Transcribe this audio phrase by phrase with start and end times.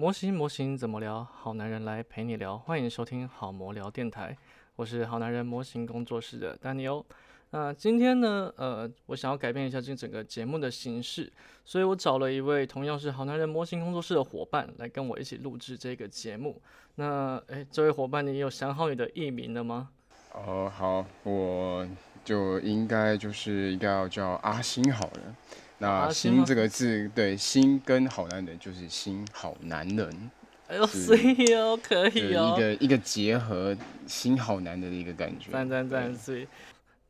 [0.00, 1.22] 模型模型怎么聊？
[1.22, 4.34] 好男人来陪你聊，欢迎收听好模聊电台，
[4.76, 7.04] 我是好男人模型工作室的丹尼欧。
[7.50, 11.30] 那今天呢，呃，我想要改变一下这整个节目的形式，
[11.66, 16.58] 所以我找了一位同样是好男人模型工作室的伙伴来跟我一起录制这个节目。
[16.94, 19.90] 那，诶，这位伙伴，你有想好你的艺名了吗？
[20.32, 21.86] 哦，好，我
[22.24, 25.36] 就应该就是应该要叫阿星好了。
[25.80, 30.30] 那“心”这个字，对“心”跟好男人就是“心好男人”。
[30.68, 33.76] 哎呦，所以哦，可以哦，一个一个结合
[34.06, 35.50] “心好男人”的一个感觉。
[35.50, 36.14] 赞赞赞！
[36.14, 36.46] 所以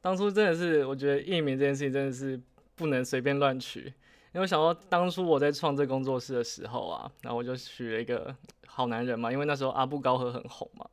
[0.01, 2.41] 当初真的是，我觉得艺名这件事情真的是
[2.77, 8.34] 不能随便乱取，因为我想到当初我在创这工作室的时候啊，然后我就取了一个
[8.66, 10.87] 好男人嘛，因为那时候阿布高和很红嘛，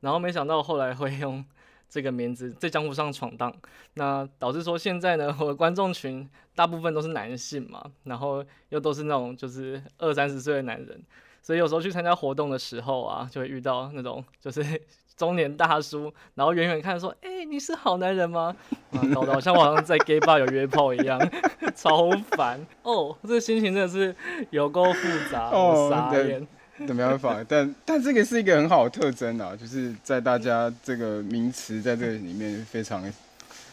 [0.00, 1.44] 然后没想到后来会用。
[1.92, 3.54] 这个名字在江湖上闯荡，
[3.94, 11.02] 那导致说现在呢，我的观众群大部分都是男性嘛，然后又都是那种就是二三十岁的男人，
[11.42, 14.64] 所以有时候去参加活动的时候啊，就会遇到那种就是
[15.18, 18.56] 中年大叔，然后远远看说，哎，你是好男人吗？
[18.92, 21.20] 啊搞得好像我好像在 gay bar 有约炮一样，
[21.76, 24.16] 超烦哦，这个心情真的是
[24.48, 25.50] 有够复杂，
[25.90, 26.48] 傻眼。
[26.88, 33.02] 没办法，但但这个是一个很好的特征啊，就是在大家这个名词在这个里面非常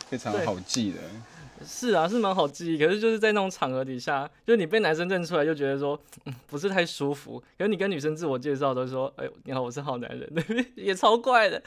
[0.10, 1.00] 非常好记的。
[1.66, 7.38] 是啊，是蛮好记，可是就是在那种场合底下，就是你被男生认出来，就觉得说嗯不是太舒服。
[7.58, 10.32] 可是你跟女生自我介绍都说，哎，你好，我是好男人，
[10.76, 11.62] 也超怪的。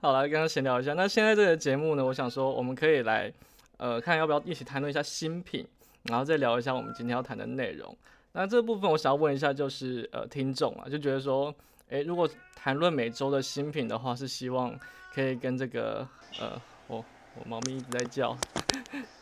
[0.00, 3.32] 好了，刚刚闲聊一下，那现在这个节目呢，我想说我们可以来
[3.76, 5.64] 呃看要不要一起谈论一下新品，
[6.04, 7.96] 然后再聊一下我们今天要谈的内容。
[8.32, 11.52] 那这部分我想要问一下，就是呃，听众啊，就觉得说，
[11.88, 14.78] 诶，如果谈论每周的新品的话，是希望
[15.12, 16.06] 可以跟这个
[16.38, 18.36] 呃，我我猫咪一直在叫，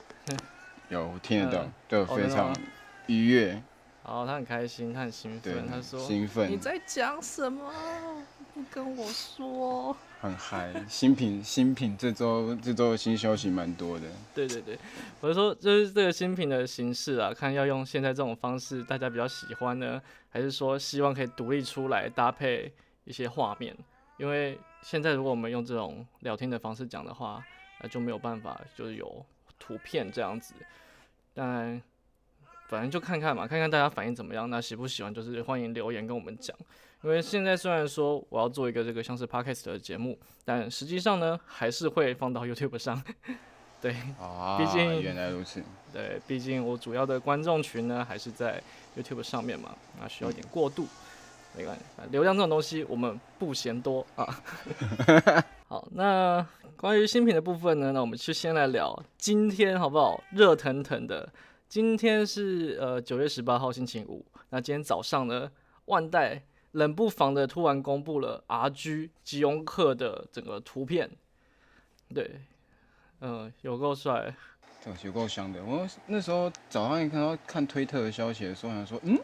[0.90, 2.54] 有听得懂，对，非常
[3.06, 3.62] 愉悦。
[4.02, 7.72] 好，他很开心，他很兴奋，他说，兴奋，你在讲什么？
[8.54, 9.96] 不跟我说。
[10.20, 14.06] 很嗨，新品 新品这周这周的新消息蛮多的。
[14.34, 14.78] 对对对，
[15.20, 22.72] 我是说就是这个新品的形式啊，看要用现在这种方式大家比较喜欢呢，还是说希望可以独立出来搭配
[23.04, 23.76] 一些画面？
[24.16, 27.40] 因为现在如果我们用这种聊天的方式讲的话，
[27.80, 29.24] 那就没有办法就是有
[29.58, 30.52] 图片这样子。
[31.32, 31.80] 但
[32.66, 36.56] 反正就看看嘛，看看大家反应怎么样，那喜不喜欢就是欢迎留言跟我们讲。
[37.02, 43.00] 因为现在虽然说我要做一个这个像是 podcast 的节目，但实际上呢，还是会放到 YouTube 上。
[43.80, 45.62] 对，啊，毕竟原来如此。
[45.92, 48.60] 对，毕竟我主要的观众群呢还是在
[48.96, 50.88] YouTube 上面嘛，那需要一点过渡。
[51.56, 54.42] 没关系，流量这种东西我们不嫌多啊。
[55.68, 56.44] 好，那
[56.76, 60.20] 关于新品的部分呢，那我们就先来聊今天好不好？
[60.32, 61.32] 热腾腾的，
[61.68, 65.48] 今天是呃九月十八号星期五，那今天早上呢，
[65.84, 66.42] 万代。
[66.72, 71.10] 冷不防的突然公布了 RG 吉翁克的整个图片，
[72.14, 72.42] 对，
[73.20, 74.34] 嗯，有够帅，
[74.84, 75.64] 对，有够香的。
[75.64, 79.18] 我那时候早上一看到看推特的消息的时候，想说，嗯，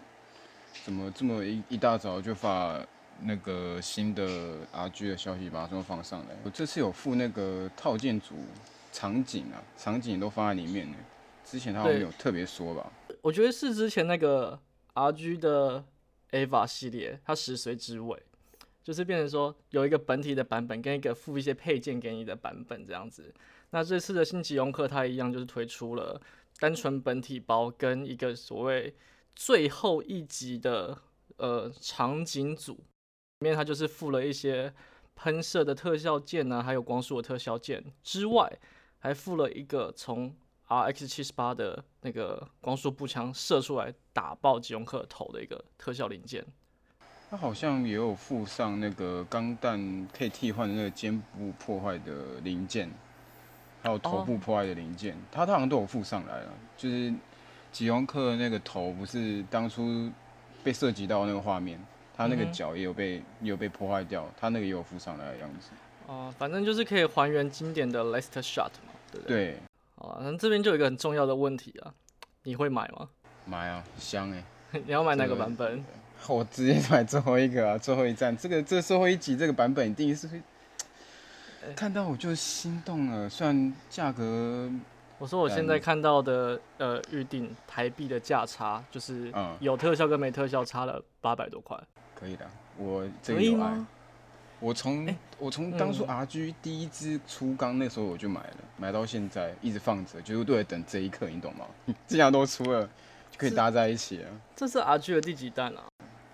[0.84, 2.81] 怎么这么一一大早就发
[3.21, 4.26] 那个新的
[4.72, 6.34] RG 的消息，把它这么放上来？
[6.44, 8.34] 我这次有附那个套件组
[8.91, 10.97] 场景啊，场景都放在里面呢。
[11.44, 12.91] 之前他好像有特别说吧？
[13.21, 14.59] 我觉得是之前那个
[14.94, 15.84] RG 的。
[16.34, 18.21] Ava 系列，它十随之尾，
[18.83, 23.33] 就是变成说有一个本体的版本跟一个附一些配件给你的版本这样子。
[23.71, 26.21] 那这次的新奇容克它一样，就是推出了
[26.59, 28.94] 单纯本体包跟一个所谓
[29.34, 30.99] 最后一集的
[31.37, 34.75] 呃场景组，里面它就是附了一些
[35.15, 38.59] 喷射的特效件呢，还有光束的特效件之外，
[38.99, 40.34] 还附了一个从
[40.75, 46.45] R X 七十八的那个光束步枪射出来打爆吉隆克头的一个特效零件，
[47.31, 52.91] 它好像也有附上那个钢弹可以替换的那个肩部破坏的零件，
[53.83, 56.53] 还有头部破坏的零件，它好像都有附上来了。
[56.77, 57.12] 就是
[57.73, 60.11] 吉隆克那个头不是当初
[60.62, 61.79] 被涉及到那个画面，
[62.17, 65.71] 他那个脚也有被也有被破坏掉，他那个也有附上来的样子。
[66.06, 69.37] 哦，反正就是可以还原经典的 Last Shot 嘛，对不对？
[69.37, 69.59] 对。
[69.96, 71.94] 啊，那这边就有一个很重要的问题啊，
[72.43, 73.08] 你会买吗？
[73.46, 74.43] 买啊，香哎！
[74.87, 75.85] 你要买哪个版本？
[76.29, 78.35] 我直接买最后一个啊，最后一站。
[78.37, 80.29] 这个这最后一集这个版本，第一次
[81.76, 83.29] 看到我就心动了。
[83.29, 84.70] 虽然价格，
[85.19, 91.79] 我说我现在看到的呃预定台币的价差，就是有特效跟没特效差了八百多块。
[92.14, 93.87] 可以的，我可以吗？
[94.61, 101.67] 我从我从当初 R G 第一支出缸那时候我就买了，买到现在一直放着，就是为了等这一刻，你懂吗？
[102.06, 102.87] 既然都出了，
[103.31, 104.29] 就可以搭在一起了。
[104.56, 105.85] 这是 R G 的第几弹啊？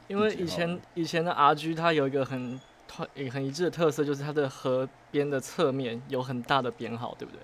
[0.08, 7.40] 因为以前以前的 RG 它有一个很特很一致的特色，就是它的河边的侧面有很大的编号，对不对？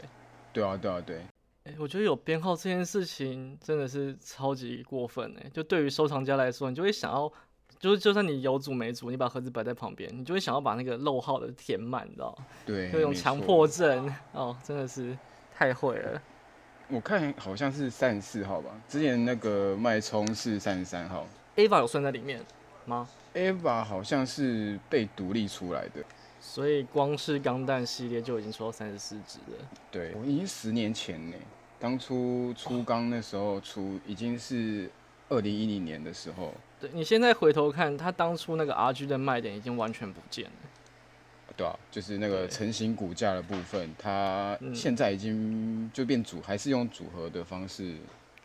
[0.52, 1.20] 对啊，对啊，对，
[1.62, 5.48] 哎、我觉得有编号这件事情真的是超级过分哎！
[5.52, 7.32] 就对于收藏家来说，你就会想要，
[7.86, 12.44] 就是就算你有组没组，你把盒子摆在旁边，你就会想要把那个漏号的填满，你知道吗？
[12.66, 15.16] 对，就有种强迫症哦，真的是
[15.54, 16.20] 太会了。
[16.88, 21.24] 我看好像是三十四号吧，之前那个脉冲是三十三号
[21.54, 22.44] Ava 有算在里面
[22.86, 26.04] 吗？，Eva 好像是被独立出来的。
[26.40, 29.68] 所以光是钢弹系列就已经出到三十四只了。
[29.92, 31.36] 对，我已经十年前呢，
[31.78, 34.90] 当初出钢那时候出已经是
[35.28, 40.50] 二零一零年的时候，对你现在回头看，他当初那个 RG 的卖点已经完全不见了。
[41.56, 47.94] 对啊，就是那个成型骨架的部分，它嗯现在已经就变组，还是用组合的方式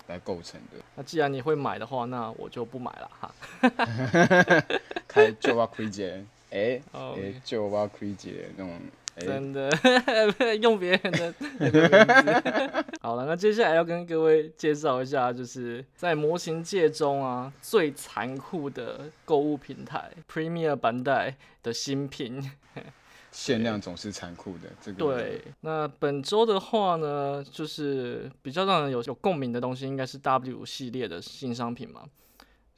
[0.07, 0.77] 来构成的。
[0.95, 3.35] 那既然你会买的话，那我就不买了哈。
[5.09, 8.79] 开旧挖盔姐，哎哦哎，旧挖盔姐那种，哎，
[9.17, 9.69] 真的
[10.61, 11.33] 用别人的。
[13.01, 22.51] 好了，那接下来要跟各位介绍一下，就是在模型界中啊最残酷的购物平台 Premier 版代的新品。
[23.31, 24.69] 限量总是残酷的。
[24.81, 32.03] 这个对，那本周的话呢，就是比较让人有有共鸣的东西，应该是 W 系列的新商品嘛，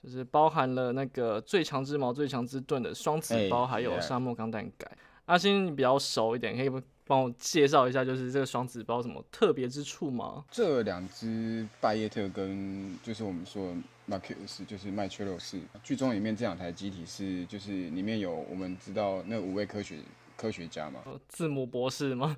[0.04, 4.92] 就是包含了那个最强之矛、最强之盾的双子哎包，还有沙漠钢弹改。
[5.26, 10.44] 阿星，你比较熟一点，可以不帮我介绍一下，就是这个双子包有什么特别之处吗？
[10.52, 13.76] 这两只拜叶特跟就是我们说的
[14.10, 19.98] Marcus，就是麦切洛斯，剧中里面这两台机体是就是里面有我们知道那五位科学
[20.36, 22.36] 科学家嘛，呃字母博士吗？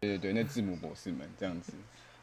[0.00, 1.72] 对对对，那字母博士们这样子。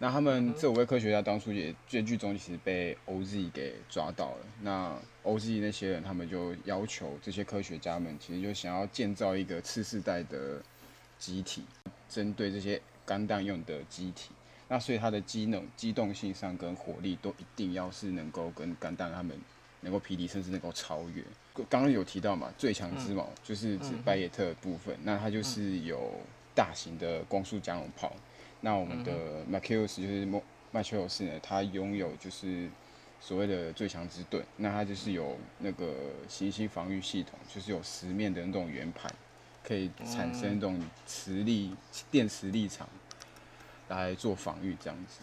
[0.01, 4.37] 那他们这五位科学家当初也在剧中其实被 OZ 给抓到了。
[4.61, 10.61] 那 OZ 那些人他们就要求这些科学家们，其实就想要建造一个次世代的
[11.17, 11.65] 机体，
[12.07, 14.29] 针对这些钢弹用的机体。
[14.69, 19.37] 那所以它的机能、机动性上跟火力都一定要是能够跟钢弹他们
[19.81, 21.21] 能够匹敌，甚至能够超越。
[21.67, 26.13] 刚刚有提到嘛，最强之矛就是指拜叶特的部分，那它就是有
[26.55, 28.15] 大型的光速加农炮。
[28.61, 30.41] 那我们的 c u s 就是麦
[30.71, 32.69] 麦切罗斯呢，他拥有就是
[33.21, 35.93] 所谓的最强之盾，那他就是有那个
[36.27, 39.11] 行星防御系统，就是有十面的那种圆盘，
[39.63, 41.73] 可以产生那种磁力、
[42.11, 42.87] 电磁力场
[43.87, 45.19] 来做防御这样子。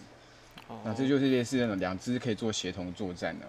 [0.69, 0.81] 哦。
[0.85, 3.47] 那这就是类似那种两只可以做协同作战的、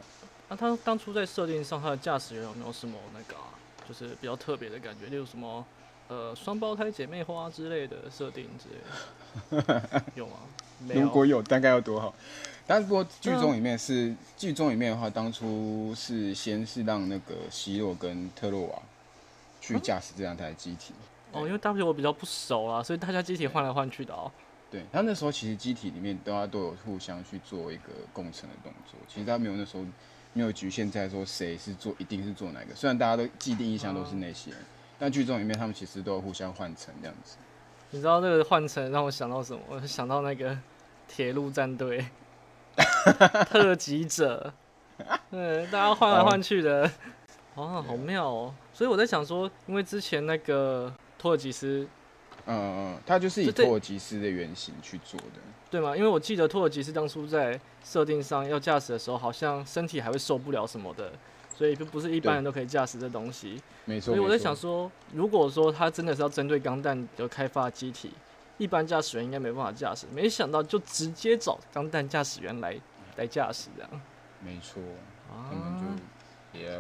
[0.50, 3.50] 那他当初在设定上，他的驾驶员有没有什么那个、啊，
[3.88, 5.66] 就是比较特别的感觉，例如什么
[6.08, 8.70] 呃双胞胎姐妹花之类的设定之
[9.58, 10.34] 类的， 有吗？
[10.94, 12.14] 如果有，大概要多好？
[12.66, 18.82] 但不过剧中里面是剧中里面的话，当初是先是让那个希洛跟特洛瓦
[19.60, 20.94] 去驾驶这两台机体。
[21.32, 24.32] 哦，因为 W 我比较不熟啊，所以大家机体换来换去的哦。
[24.70, 29.86] 对，他那时候其实机体里面大家都有互相去做一个共乘的动作，其实他没有那时候
[30.34, 34.60] 没有局限在说谁是做一定是做哪个，虽然大家都既定印象都是那些人，
[35.00, 37.38] 但剧中里面他们其实都有互相换乘这样子。
[37.92, 39.62] 你知道这个换乘让我想到什么？
[39.70, 40.58] 我想到那个
[41.08, 42.06] 铁路战队
[43.50, 44.54] 特级者，
[45.32, 46.90] 对，大家换来换去的，
[47.56, 48.54] 哦，好妙哦。
[48.74, 51.88] 所以我在想说，因为之前那个托尔吉斯
[52.46, 55.40] 嗯嗯嗯，他就是以托尔吉斯的原型去做的。
[55.70, 55.96] 对吗？
[55.96, 61.12] 因为我记得托尔吉斯当初在设定上要驾驶的时候，好像身体还会受不了什么的，
[61.58, 63.60] 所以就不是一般人都可以驾驶这东西。
[63.86, 68.12] 没错，所以我在想说，如果说他真的是要针对钢弹的开发机体，
[68.60, 72.80] 一般驾驶员应该没办法驾驶，没想到就直接找钢弹驾驶员来
[73.16, 73.90] 来驾驶这样。
[74.40, 74.80] 没错，
[75.32, 75.80] 啊他们
[76.54, 76.78] 就也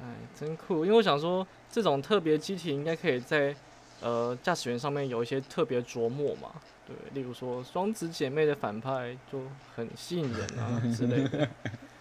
[0.00, 0.06] 哎，
[0.38, 0.84] 真酷！
[0.84, 3.54] 因为我想说，这种特别机体应该可以在
[4.00, 6.50] 呃驾驶员上面有一些特别琢磨嘛。
[6.86, 9.40] 对，例如说双子姐妹的反派就
[9.74, 11.48] 很吸引人啊之类的。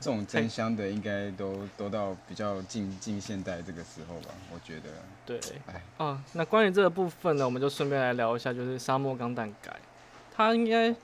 [0.00, 4.90] 这种真香的应该都都到比较近近现代这个时候吧，我觉得。
[5.24, 5.40] 对。
[5.66, 9.74] 哎，啊，那关于这个部分呢，我们就顺便来聊一下，就是沙漠钢弹改，
[10.34, 10.94] 它应该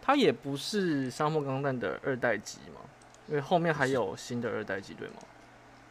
[0.00, 2.80] 它也不是沙漠钢弹的二代机嘛，
[3.28, 5.14] 因为后面还有新的二代机，对吗？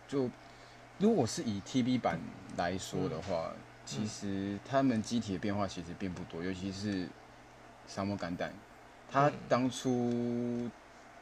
[0.08, 0.30] 就
[0.98, 2.20] 如果是以 TB 版
[2.58, 3.51] 来说的话，
[3.86, 7.08] 其实他们机体的变化其实并不多，尤其是
[7.88, 8.53] 沙漠钢弹，
[9.10, 9.34] 它嗯。
[9.50, 10.70] 当初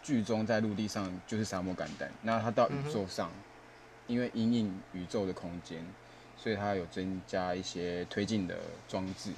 [0.01, 3.29] 剧中在陆地上就是沙漠钢弹，那它到宇宙上，
[4.08, 5.86] 因为因应宇宙的空间，
[6.38, 9.32] 所以它有增加一些推进的装置，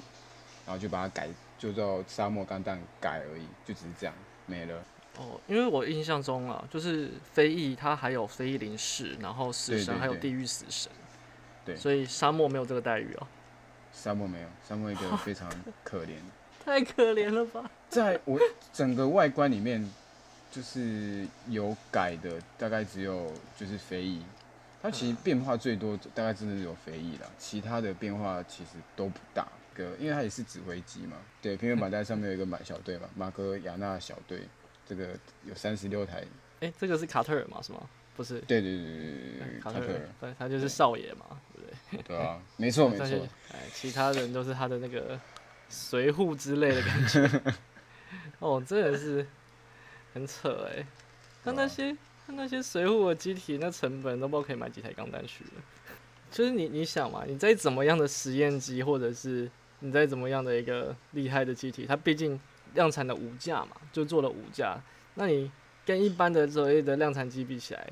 [0.64, 1.28] 然后就把它改，
[1.58, 4.14] 就叫沙漠钢弹改而已，就只是这样
[4.46, 4.82] 没了。
[5.18, 10.90] 哦，因为我印象中啊，就是飞翼它还有飞翼零式，然后死神还有地狱死神，
[11.64, 13.26] 对所以沙漠没有这个待遇哦，
[13.92, 15.50] 沙漠没有，沙漠一个非常
[15.84, 16.12] 可怜。
[16.64, 17.68] 太可怜了吧？
[17.88, 18.38] 在我
[18.72, 19.84] 整个外观里面，
[20.52, 24.22] 就是有改的，大概只有就是飞翼，
[24.80, 29.48] 它其实变化最多，大概真的是有飞翼啦，其他的变化其实都不大。
[29.74, 34.42] 个，因为它也是指挥机嘛，对，平原 板带上面有一个马小队嘛，马格亚纳小队，
[34.86, 36.22] 这个有三十六台，
[36.60, 37.62] 哎、这个是卡特尔嘛？
[37.62, 37.80] 是吗？
[38.14, 42.02] 不是，对对对对对对，卡特尔卡特尔，，对，他就是少爷嘛，对不对？
[42.02, 45.18] 对啊，没错没错，，哎，其他人都是他的那个
[45.70, 47.42] 随护之类的感觉。
[48.40, 49.26] 哦，真的是
[50.12, 50.86] 很扯哎。
[51.44, 55.50] 那那些那那些随护的机体，那成本都不知道可以买几台钢弹去了。
[56.30, 59.50] 就是你你想嘛，你再怎么样的实验机，或者是
[59.80, 62.40] 你再怎么样的一个厉害的机体，它毕竟
[62.74, 64.80] 量产的五架嘛，就做了五架。
[65.14, 65.50] 那你
[65.84, 67.86] 跟一般的所谓的量产机比起来，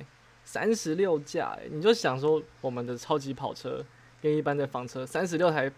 [0.44, 3.84] 三十六架，哎，你就想说我们的超级跑车
[4.22, 5.70] 跟一般的房车，三十六台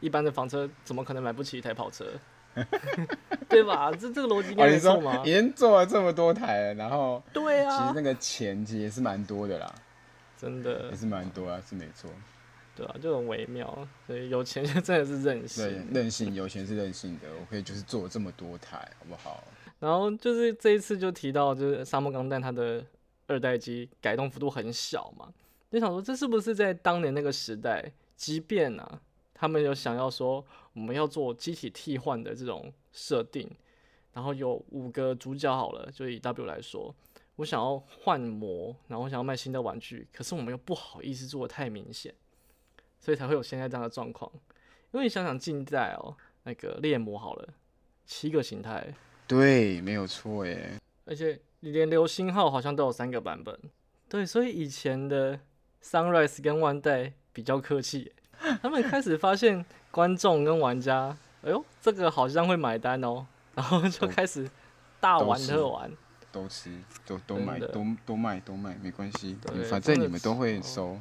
[0.00, 2.04] 一般的房车怎么可能买不起一台跑车？
[3.48, 3.90] 对吧？
[3.92, 5.32] 这这个逻辑应该哦，你说没错吗已？
[5.32, 9.74] 经做了这么多台了，然后对啊其实啊，那个钱其实也是蛮多的啦，
[10.36, 12.10] 真的也是蛮多啊，是没错。
[12.76, 13.86] 对啊，就很微妙。
[14.06, 19.42] 所以有钱就真的是任对性。，任性，有钱是任性的，我可以就是做这么多台，好不好？
[19.78, 22.84] 然后就是这一次就提到，就是沙漠钢弹它的
[23.26, 25.28] 二代机改动幅度很小嘛，
[25.70, 29.00] 就想说这是不是在当年那个时代，即便啊
[29.34, 30.44] 他们有想要说
[30.80, 33.46] 我们要做机体替换的这种设定，
[34.14, 36.94] 然后有五个主角好了，就以 W 来说，
[37.36, 42.14] 我想要换模，然后我想要卖新的玩具，可是我们又不好意思做的太明显，
[42.98, 44.32] 所以才会有现在这样的状况。
[44.92, 47.46] 因为你想想近代哦，那个猎魔好了，
[48.06, 48.94] 七个形态。
[49.26, 50.80] 对，没有错耶。
[51.04, 53.60] 而且你连流星号好像都有三个版本。
[54.08, 55.38] 对，所以以前的
[55.82, 58.10] Sunrise 跟万代比较客气，
[58.62, 64.48] 他们开始发现观众跟玩家，哎呦，这个好像会买单哦， 然后就开始
[65.00, 65.90] 大玩特玩。
[66.32, 66.70] 都吃，
[67.04, 69.36] 都都买，都都卖，都卖，没关系，
[69.68, 70.98] 反正你们都会哦收。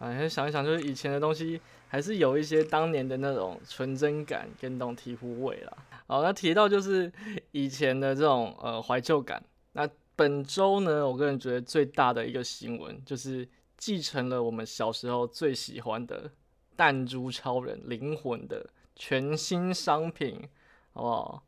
[0.00, 5.72] 哎，想一想，就是以前的东西还是有一些当年的那种纯真感跟那种醍醐味啦。
[6.08, 7.10] 好，那提到就是
[7.52, 9.40] 以前的这种呃怀旧感。
[9.74, 16.28] 那本周呢，我个人觉得最大的一个新闻就是继承了我们小时候最喜欢的
[16.76, 18.66] 弹珠超人灵魂的
[18.96, 20.40] 全新商品，
[20.92, 21.42] 好不好？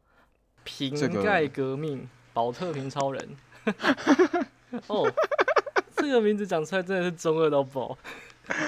[0.65, 3.37] 瓶盖革命，宝特瓶超人。
[4.89, 5.11] 哦，
[5.97, 7.97] 这个名字讲出来真的是中二到爆。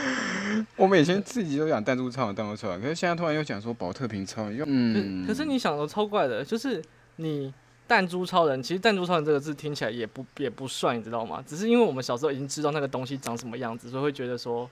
[0.76, 6.82] 我们以前自己都讲弹珠超人，弹珠超人，可是现在突然又讲说宝特瓶超人，又嗯，可可是你想的超怪的，就是
[7.16, 7.52] 你
[7.86, 11.42] 弹珠超人，其实弹珠超人这个字听起来也不也不帅，你知道吗？
[11.46, 14.68] 只是因为我们小时候已经知道那个东西长什么样子，所以会觉得说，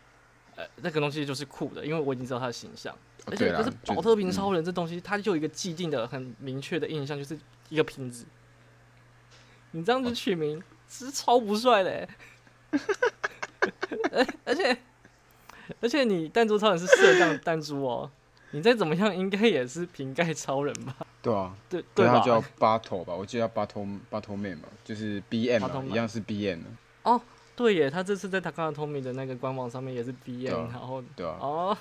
[0.56, 2.92] 呃，那个东西就是酷的，因为我已经知道它的形象。
[2.94, 2.98] 哦
[3.28, 7.36] 而且可是就保特瓶嗯超人这东西，它就有一个既定的很明确的印象，就是
[7.68, 8.24] 一个瓶子。
[9.72, 12.08] 你这样子取名是超不帅的欸，
[14.12, 14.78] 而而且
[15.80, 18.08] 而且你弹珠超人是射弹弹珠哦，
[18.52, 20.94] 你再怎么样应该也是瓶盖超人吧？
[21.20, 27.20] 对啊，对对他叫 Battle 吧，我记得叫 Battle Battle Man 嘛，就是 BM 嘛 Battle，Man 一样是 BM 的，
[27.56, 30.68] 对耶，他这次在 Takara Tomy 的那个官网上面也是 B 对 N，、啊。
[30.70, 31.38] 然后对啊。
[31.40, 31.78] 哦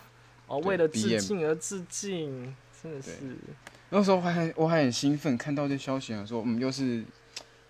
[0.48, 3.12] 哦，为了致敬而致敬，真的是。
[3.89, 7.03] 那时候我还很我还很兴奋，看到这消息啊，说嗯又是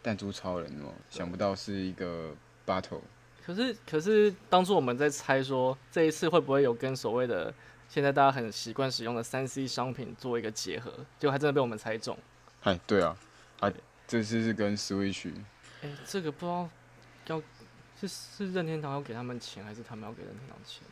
[0.03, 2.33] 弹珠超人哦，想不到是一个
[2.65, 2.99] Battle，
[3.45, 7.53] 可是可是当初我们在猜说这一次会不会有跟所谓的
[7.87, 12.17] 现在大家很习惯使用的三 C 商品做一个结合，结果还真的被我们猜中。
[12.63, 13.15] 哎，对啊，
[13.61, 13.71] 啊，
[14.05, 15.31] 这次是跟 Switch，
[15.81, 16.69] 哎、这个不知道
[17.27, 17.41] 要
[17.99, 20.83] 是是任天堂要给他们钱，还是他们要给任天堂钱？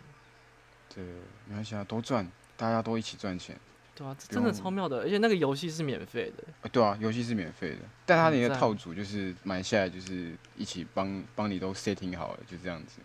[0.93, 1.03] 对
[1.47, 3.59] 没关系啊，多赚，大家都一起赚钱。
[3.95, 6.43] 对啊，这真的超妙的，而且那个游戏是免费的。
[6.61, 13.01] 啊，对啊，游戏是免费的，但它那个套组就是买下来就是一起帮帮你都 setting 好了，就这样子。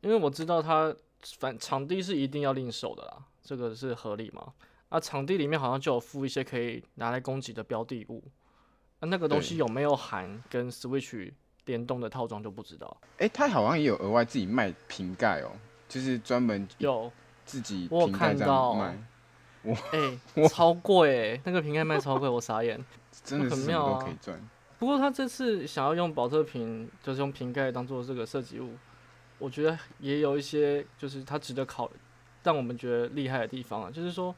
[0.00, 0.94] 因为我知道它
[1.38, 4.52] 反场地是一定要另售的啦，这个是合理吗？
[4.90, 8.22] 啊，场地里面好像就有附一些可以拿来攻击的标的物，
[9.00, 11.32] 啊，那个东西有没有含跟 Switch
[11.68, 12.96] 联动的套装就不知道。
[13.18, 15.52] 哎、他好像也有额外自己卖瓶盖哦，
[15.88, 17.12] 就是专门有，
[17.44, 18.74] 自己我有瓶盖这看到。
[18.74, 18.98] 样
[19.62, 22.82] 卖，哎、超贵哎、那个瓶盖卖超贵，我傻眼。
[23.22, 24.00] 真的很妙啊。
[24.00, 24.36] 都可以赚。
[24.78, 28.74] 不过他这次想要用保特瓶，就是用瓶盖当做这个设计物，
[29.38, 31.90] 我觉得也有一些就是他值得考，
[32.44, 34.34] 让我们觉得厉害的地方啊，就是说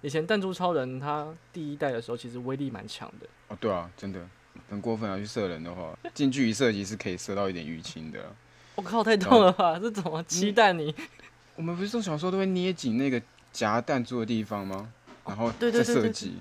[0.00, 4.26] 以前弹珠超人他第一代的时候其实威力蛮强的，哦，对啊，真的，
[4.72, 5.18] 很过分啊！
[5.18, 8.28] 去射人的话，近距离射击是可以射到一点淤青的啊。
[8.74, 9.78] 我靠，太痛了吧！
[9.78, 10.94] 这怎么期待你？
[11.56, 13.20] 我们不是说小时候都会捏紧那个
[13.52, 14.90] 夹弹珠的地方吗？
[15.26, 16.36] 然后对对再对对射击。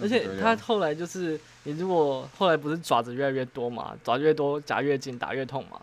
[0.00, 5.80] 而且他后来就是，你如果后来不是爪子越来越多嘛，爪越多夹越紧，打越痛嘛。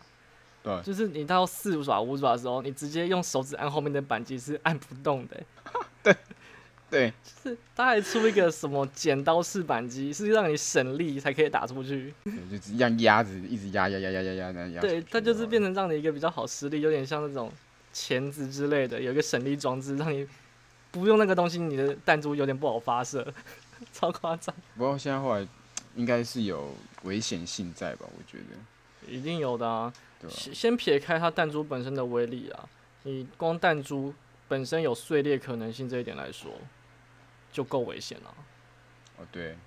[0.64, 5.46] 对就是你到四爪五爪的时候，你直接用手指按后面的扳机是按不动的欸、
[6.90, 12.14] 对，就是他还出一个什么剪刀式扳机，是让你省力才可以打出去。
[12.24, 17.52] 对就这样压着，一直压压压压压压压对，它就是变成让你一个比较好施力，有点像那种
[17.94, 20.28] 钳子之类的，有一个省力装置，让你
[20.92, 23.32] 不用那个东西，你的弹珠有点不好发射，
[23.94, 24.54] 超夸张。
[24.76, 25.48] 不过现在后来
[25.96, 28.06] 应该是有危险性在吧？
[28.08, 29.94] 我觉得，一定有的啊。
[30.28, 32.68] 先先撇开它弹珠本身的威力啊，
[33.04, 34.14] 你光弹珠
[34.50, 36.52] 本身有碎裂可能性这一点来说，
[37.52, 38.36] 就够危险了。
[39.18, 39.58] 哦，对，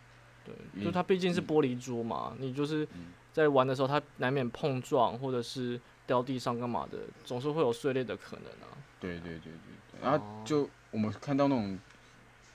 [0.44, 8.76] 对，嗯就它毕竟是玻璃珠嘛，你就是嗯在玩的时候，它难免碰撞或者是掉地上干嘛的，总是会有碎裂的可能啊。
[9.00, 9.52] 对对对对
[9.92, 10.00] 对。
[10.02, 11.78] 然后哦就我们看到那种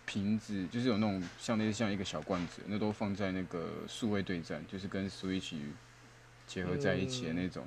[0.06, 5.56] 瓶子，就是有那种像类似像一个小罐子，那都放在那个数位对战，就是跟 Switch
[6.46, 7.66] 结合在一起的那种。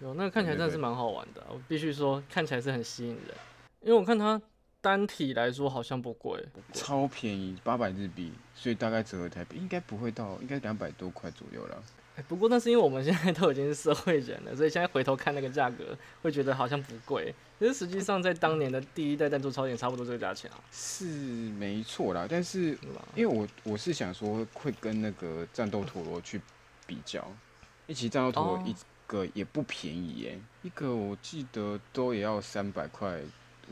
[0.00, 3.36] 有那个看起来真的是那蛮好玩的啊、我必须说看起来是很吸引人，
[3.82, 4.40] 因为我看它
[4.82, 11.82] 单体来说好像不贵，超便宜，八百日币，所以大概折合台币应该不会到，应该两百多块左右了。
[12.14, 17.34] 哎不过那是因为我们现在都已经是社会人了，所以现在回头看那个价格，会觉得好像不贵。
[17.58, 22.76] 可是实际上在当年的第一代弹珠超人差不多这个价钱啊，是没错啦，但是？
[23.14, 26.38] 因为我我是想说会跟那个战斗陀螺去
[26.86, 27.24] 比较，
[27.86, 28.74] 一起战斗陀螺哦一
[29.06, 33.20] 个也不便宜耶，一个我记得都也要三百块、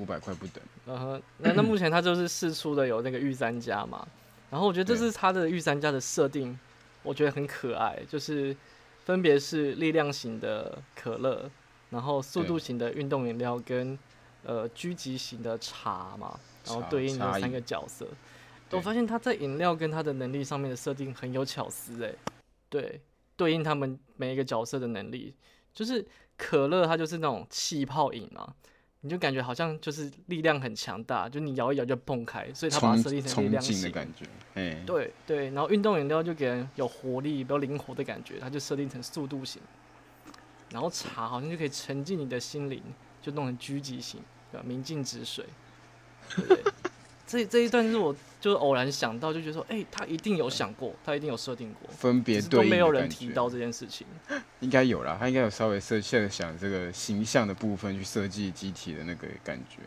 [0.01, 0.63] 五百块不等。
[0.87, 4.07] 嗯哼，那那目前它就是试出的有那个御三家嘛，
[4.51, 6.59] 然后我觉得这是它的御三家的设定，
[7.03, 8.57] 我觉得很可爱，就是
[9.05, 11.51] 分别是力量型的可乐，
[11.91, 13.99] 然后速度型的运动饮料跟
[14.45, 18.07] 呃狙击型的茶嘛，然后对应的三个角色。
[18.73, 22.15] 我发现它在饮料跟它的能力上面的设定很有巧思哎，
[22.69, 23.01] 对，
[23.37, 25.35] 对应他们每一个角色的能力，
[25.75, 28.55] 就是可乐它就是那种气泡饮嘛，
[29.03, 33.75] 你就感觉好像就是力量很强大，就你摇一摇就蹦开，所以它把它设定成力量型。
[33.75, 39.61] 劲的感觉，哎，对对，然后运动饮料就给人有活力、比较灵活的感觉，它就设定成速度型。
[40.71, 42.83] 然后茶好像就可以沉浸你的心灵，
[43.23, 44.21] 就弄成狙击型，
[44.53, 44.65] 对吧？
[44.67, 45.45] 明镜止水，
[46.37, 46.63] 对不对？
[47.27, 54.07] 这这一段是我就是偶然想到，就觉得说，哎、他一定有想过，他一定有设定过，分别都没有人提到这件事情。
[54.61, 59.81] 应该有啦，他应该有稍微设设想这个形象的部分去设计机体的那个感觉。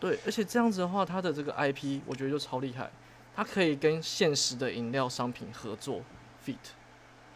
[0.00, 2.90] 对，而且这样子的话，他的这个 IP 我觉得就超厉害，
[3.36, 6.00] 它可以跟现实的饮料商品合作
[6.42, 6.56] fit。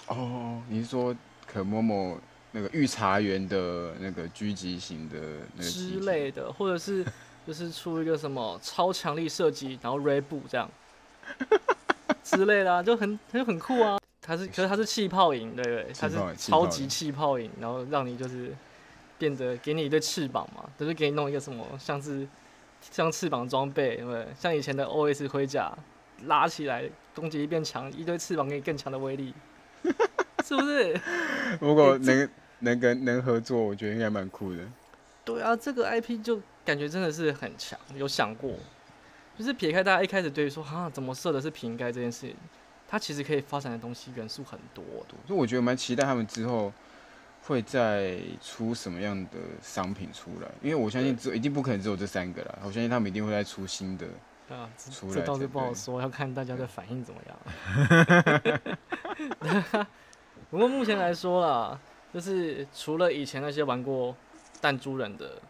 [0.06, 1.14] 哦，你是说
[1.46, 2.18] 可某某
[2.52, 5.18] 那个御茶园的那个狙击型的
[5.56, 7.04] 那个机之类的，或者是
[7.46, 10.70] 就是出一个什么超强力射击，然后 Red Bull 这样
[12.22, 13.98] 之类的、啊，就很很很酷啊。
[14.20, 15.92] 它是， 可是它是气泡影，对不对？
[15.98, 18.54] 它是超级气泡影，然后让你就是
[19.18, 22.26] 变得给你一对翅膀嘛，就是给你弄一个什么像是
[22.80, 24.26] 像翅膀装备，对不对？
[24.38, 25.70] 像以前的 OS 盔甲
[26.24, 29.34] 拉起来，攻击力变强，一对翅膀给你更强的威力，
[30.44, 30.98] 是不是？
[31.60, 32.28] 如果能
[32.60, 34.58] 能跟能合作，我觉得应该蛮酷的。
[35.24, 38.52] 对啊，这个 IP 就感觉真的是很强，有想过，
[39.38, 42.36] 就是撇开大家一开始对于说哈怎么设的是瓶盖这件事情，
[42.88, 45.14] 它其实可以发展的东西元素很多的。
[45.26, 46.72] 所以我觉得蛮期待他们之后
[47.42, 54.06] 会再出什么样的商品出来，因为我相信只有一定不可能只有这三个啦，我相信他们一定会再出新的。
[54.48, 57.36] 啊，这倒是不好对说，要看大家的反应怎么样。
[60.50, 61.80] 不过目前来说啦，
[62.12, 64.14] 就是除了以前那些玩过
[64.60, 65.40] 弹珠人的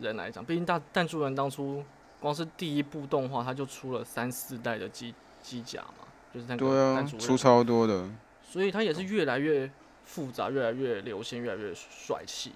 [0.00, 1.84] 人来讲，毕竟大弹珠人当初
[2.20, 8.08] 光是第一部动画，他就出了三四代的机机甲嘛，就是那对啊个弹珠，出，超多的。
[8.42, 9.68] 所以它也是越来越
[10.04, 12.52] 复杂，越来越流行，越来越帅气。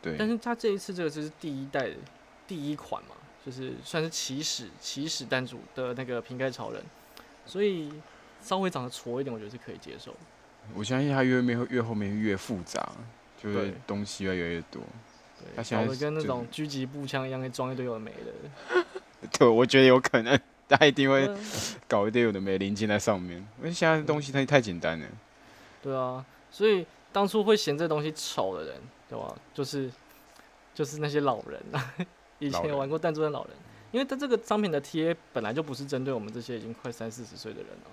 [0.00, 1.94] 对，但是它这一次这个就是第一代的
[2.46, 6.82] 第一款嘛，就是算是起始起始弹珠的那个瓶盖超人，
[7.46, 7.92] 所以
[8.40, 10.14] 稍微长得矬一点，我觉得是可以接受。
[10.74, 12.92] 我相信它越面越后面越复杂，
[13.42, 14.82] 就是东西越来越多。
[15.56, 18.84] 它对，现在搞得跟那就种狙击步枪一样，可以装一堆有的没的。
[19.38, 21.40] 对，我觉得有可能，他一定会对啊
[21.88, 25.06] 搞一堆有的没的零件在上面，因为现在的东西太太简单了。
[25.82, 28.76] 对啊，所以当初会嫌这东西丑的人，
[29.08, 29.34] 对吧？
[29.52, 29.90] 就是
[30.74, 31.94] 就是那些老人啊，
[32.38, 33.54] 以老前有玩过弹珠的老人，
[33.92, 37.90] 因为它这个商品的 TA 本来就不是针对我们这些已经快三四十岁的人了。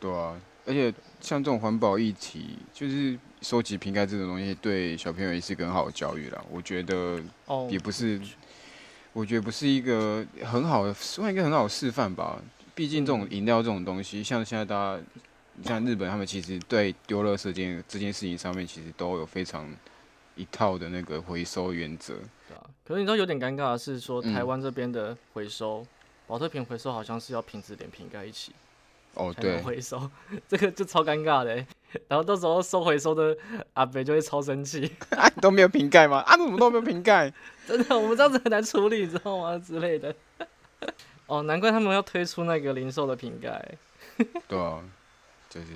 [0.00, 6.42] 对啊，而且像这种环保议题，就是收集瓶盖这种东西，对小朋友也是一个很好的教育啦。
[6.50, 8.18] 我觉得哦，也不是，
[9.12, 12.40] 我觉得不是一个很好的，算一个很好的示范吧。
[12.74, 15.02] 毕竟这种饮料这种东西，像现在大家，
[15.62, 19.70] 像日本他们其实对丢垃圾这件这件事情上面，其实都有非常
[20.34, 22.14] 一套的那个回收原则。
[22.48, 22.64] 对啊。
[22.82, 25.86] 可是你知道有点尴尬的是说，嗯台湾这边的回收，
[26.26, 28.52] 保特瓶回收好像是要瓶子连瓶盖一起
[29.12, 30.10] 哦，对，回收，
[30.48, 31.66] 这个就超尴尬的欸。
[32.08, 33.36] 然后到时候收回收的
[33.74, 36.18] 阿北就会超生气， 啊，都没有瓶盖吗？
[36.26, 37.32] 啊，怎么都没有瓶盖？
[37.66, 39.58] 真的，我们这样子很难处理，你知道吗？
[39.58, 40.14] 之类的。
[41.26, 43.64] 哦，难怪他们要推出那个零售的瓶盖。
[44.46, 44.80] 对啊，
[45.48, 45.66] 就是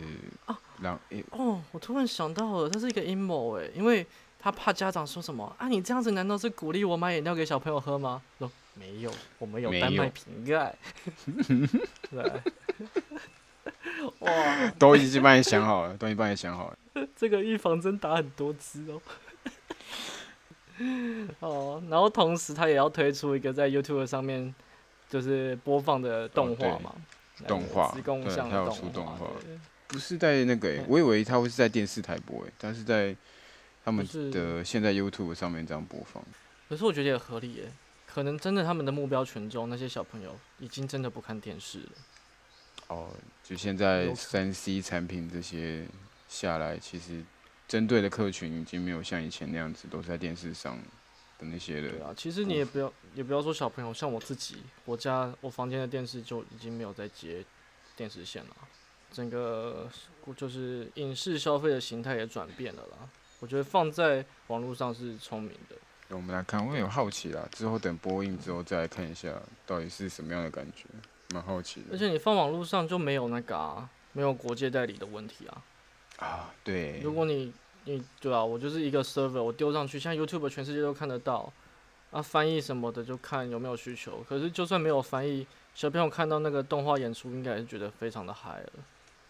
[0.81, 4.07] 让诶、哦，我突然想到了，它是一个阴谋哎，因为
[4.39, 8.21] 他怕家长说什么啊，你这样子难道是鼓励我买饮料给小朋友喝吗？
[8.39, 10.77] 说没有，我们有单卖瓶盖。
[12.11, 12.33] 对，
[14.21, 16.79] 哇，都已经帮你想好了，都已经帮你想好了。
[17.17, 19.01] 这个预防针打很多支哦。
[21.41, 24.55] 哦，然后同时他也要推出一个在 YouTube 上面
[25.09, 26.95] 就是播放的动画嘛，
[27.39, 29.27] 那个动画对他有像的出动画
[29.89, 33.17] 不是在那个、欸，我以为他会是在电视台播、欸，但是在
[33.85, 36.23] 他们的现在 YouTube 上面这样播放。
[36.69, 37.73] 可是我觉得也合理耶，
[38.07, 41.91] 可能真的他们的目标群众那些小朋友已经真的不看电视了。
[42.89, 43.09] 哦，
[43.49, 45.87] 就现在三 C 产品这些
[46.29, 47.25] 下来，其实
[47.67, 50.77] 针对的客群已经没有像以前那样子都是在电视上
[51.39, 51.93] 的那些人。
[51.93, 57.43] 对啊，其实你也不要也不要说小朋友，像我自己，我家我房间的电视就已经没有在接
[57.97, 58.57] 电视线了，
[59.11, 59.89] 整个
[60.37, 63.09] 就是影视消费的形态也转变了啦。
[63.41, 65.77] 我觉得放在网络上是聪明的。
[66.11, 69.33] 我们来看，我也有好奇啦，之后等播映之后再来看一下，
[69.65, 70.85] 到底是什么样的感觉，
[71.35, 71.87] 蛮好奇的。
[71.93, 75.62] 而且你放网络上就没有那个啊，没有国界代理的问题啊。
[76.19, 77.53] 啊，对，如果你
[77.85, 81.53] 你对啊，我就是一个 server，我丢上去，现在 YouTube 全世界都看得到，
[82.11, 84.25] 啊，翻译什么的就看有没有需求。
[84.29, 88.73] 可是就算没有翻译，小朋友看到那个动画演出，应该也是觉得非常的嗨了。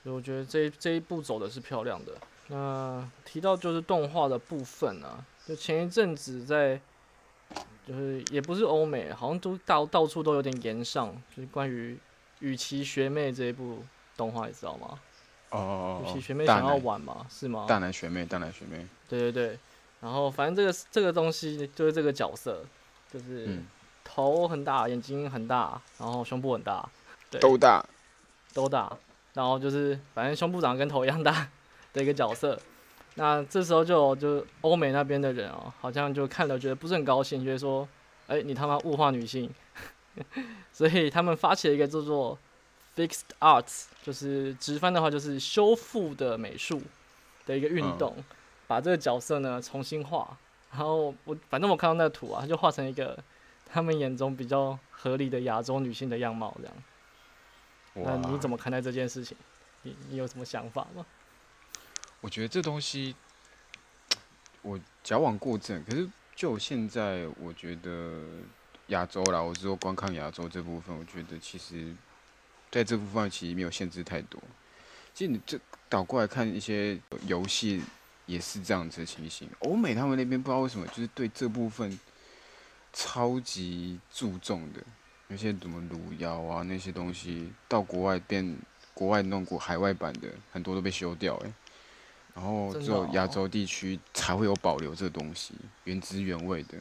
[0.03, 2.13] 所以我觉得这一这一步走的是漂亮的。
[2.47, 6.81] 那提到就是动画的部分啊，就前一阵子在，
[7.89, 11.99] 就是也不是欧美，好像都到到处都有点延上，就是关于
[12.41, 13.83] 羽奇学妹这一部
[14.15, 14.99] 动画，你知道吗？
[15.51, 17.27] 哦哦哦羽奇学妹想要玩嘛？
[17.31, 17.65] 是吗？
[17.67, 19.59] 大男学妹，大男学妹，对对对，
[20.03, 22.63] 然后反正这个这个东西就是这个角色，
[23.11, 23.67] 就是嗯，
[24.05, 26.87] 头很大，眼睛很大，然后胸部很大，
[27.31, 27.83] 对，都大，
[28.53, 28.95] 都大，
[29.33, 31.49] 然后就是反正胸部长得跟头一样大
[31.95, 32.61] 的一个角色。
[33.19, 37.87] 那这时候就就欧美那边的人哦，好像就看了觉得不是很高兴，觉得说，
[38.29, 39.53] 哎、你他妈物化女性，
[40.73, 42.39] 所以他们发起了一个叫做
[42.97, 46.81] Fixed Arts，就是直翻的话就是修复的美术
[47.45, 48.17] 的一个运嗯动，
[48.69, 50.39] 把这个角色呢重新画。
[50.71, 53.19] 然后我反正我看到那个图啊，就画成一个
[53.67, 56.75] 他们眼中比较合理的亚洲女性的样貌这样。
[57.95, 58.49] 那你怎？
[58.49, 59.37] 么看待这件事情？
[59.83, 61.05] 你你有什么想法吗？
[62.21, 63.15] 我觉得这东西，
[64.63, 65.85] 我矫枉过正。
[65.85, 68.23] 可是就现在，我觉得
[68.89, 71.95] 亚洲啦，我是说观看亚洲这部分，我觉得其实
[72.71, 74.41] 在这部分其实没有限制太多。
[75.15, 77.83] 其实你这倒过来看一些游戏，
[78.27, 79.49] 也是这样子的情形。
[79.61, 81.99] 欧美他们那边不知道为什么，就是对这部分
[82.93, 84.81] 超级注重的，
[85.29, 88.57] 有些什么撸腰啊那些东西，到国外变
[88.95, 91.53] 国外弄过海外版的，很多都被修掉哎、
[92.39, 96.79] 然后只有亚哦洲地区才会有保留这个东西，原汁原味的。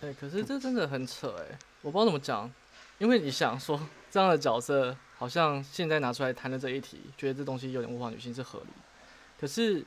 [0.00, 2.52] 对，可是这真的很扯哎，我不知道怎么讲，
[2.98, 8.72] 因为你想说这样的角色，好像现在拿出来谈的这一题，觉得这东西有点物化女性是合理，
[9.40, 9.84] 可是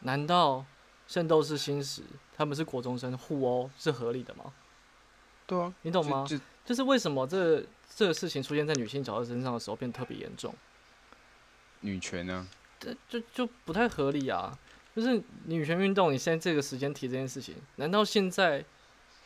[0.00, 0.58] 难道
[1.08, 2.02] 《圣斗士星矢》
[2.36, 4.52] 他们是国中生互殴是合理的吗？
[5.44, 6.24] 对啊，你懂吗？
[6.64, 7.60] 就是为什么这
[7.96, 10.54] 这个事情出现在女性角色身上的时候变得特别严重？
[11.80, 12.46] 女权啊，
[12.84, 14.56] 这就就不太合理啊！
[14.94, 18.64] 就是女权运动，你现在这个时间提这件事情，难道现在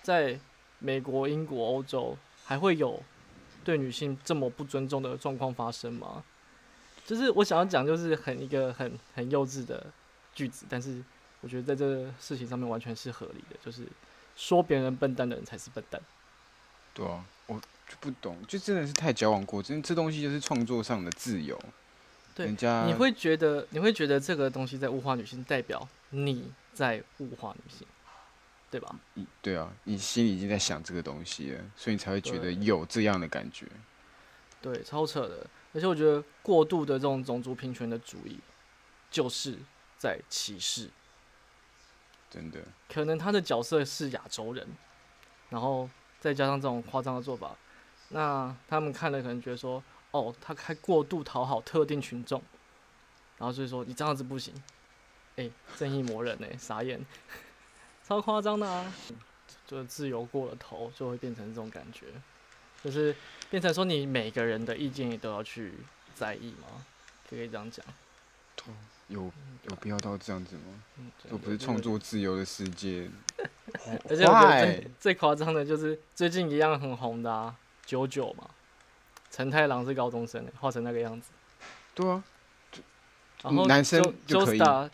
[0.03, 0.39] 在
[0.79, 3.03] 美国、英国、欧洲还会有
[3.65, 6.25] 对女性这么不尊重的状况发生吗？
[7.05, 9.87] 就是我想要讲，就是很一个很很幼稚的
[10.35, 11.03] 句子，但是
[11.41, 13.87] 我觉得在这个事情上面完全是合理的，就是
[14.37, 16.01] 说别人笨蛋的人才是笨蛋。
[16.95, 19.83] 对啊，我就不懂，就真的是太矫枉过正。
[19.83, 21.59] 这东西就是创作上的自由，
[22.39, 27.85] 对人家你会觉得你会觉得这个东西在物化女性，代表你在物化女性，
[28.71, 28.95] 对吧？
[29.15, 33.67] 你对啊，你心里已经在想这个东西了，所以你才会觉得有这样的感觉。
[34.63, 35.45] 对，超扯的。
[35.75, 38.39] 而且我觉得过度的这种种族平权的主义，
[39.11, 39.59] 就是
[39.97, 40.89] 在歧视。
[42.31, 44.65] 真的，可能他的角色是亚洲人，
[45.49, 47.57] 然后再加上这种夸张的做法，
[48.11, 52.43] 那他们看了可能觉得说，哦，他还过度讨好特定群众，
[53.37, 54.55] 然后所以说你这样子不行，
[55.37, 57.05] 哎、正义魔人哎、傻眼，
[58.07, 58.93] 超夸张的啊，
[59.67, 62.07] 就是自由过了头，就会变成这种感觉，
[62.83, 63.15] 就是
[63.51, 65.75] 变成说你每个人的意见你都要去
[66.15, 66.85] 在意吗？
[67.29, 67.85] 可以这样讲，
[69.09, 69.31] 有
[69.69, 70.83] 有必要到这样子吗？
[70.97, 73.11] 嗯，这不是创作自由的世界，
[74.09, 78.49] 而且我觉得最最夸张的就是最近一样很红的啊，九九嘛，
[79.31, 81.31] 陈太郎是高中生欸，画成那个样子，
[81.95, 82.23] 对啊，
[83.43, 84.59] 然后男生就可以。
[84.59, 84.91] Joestar，高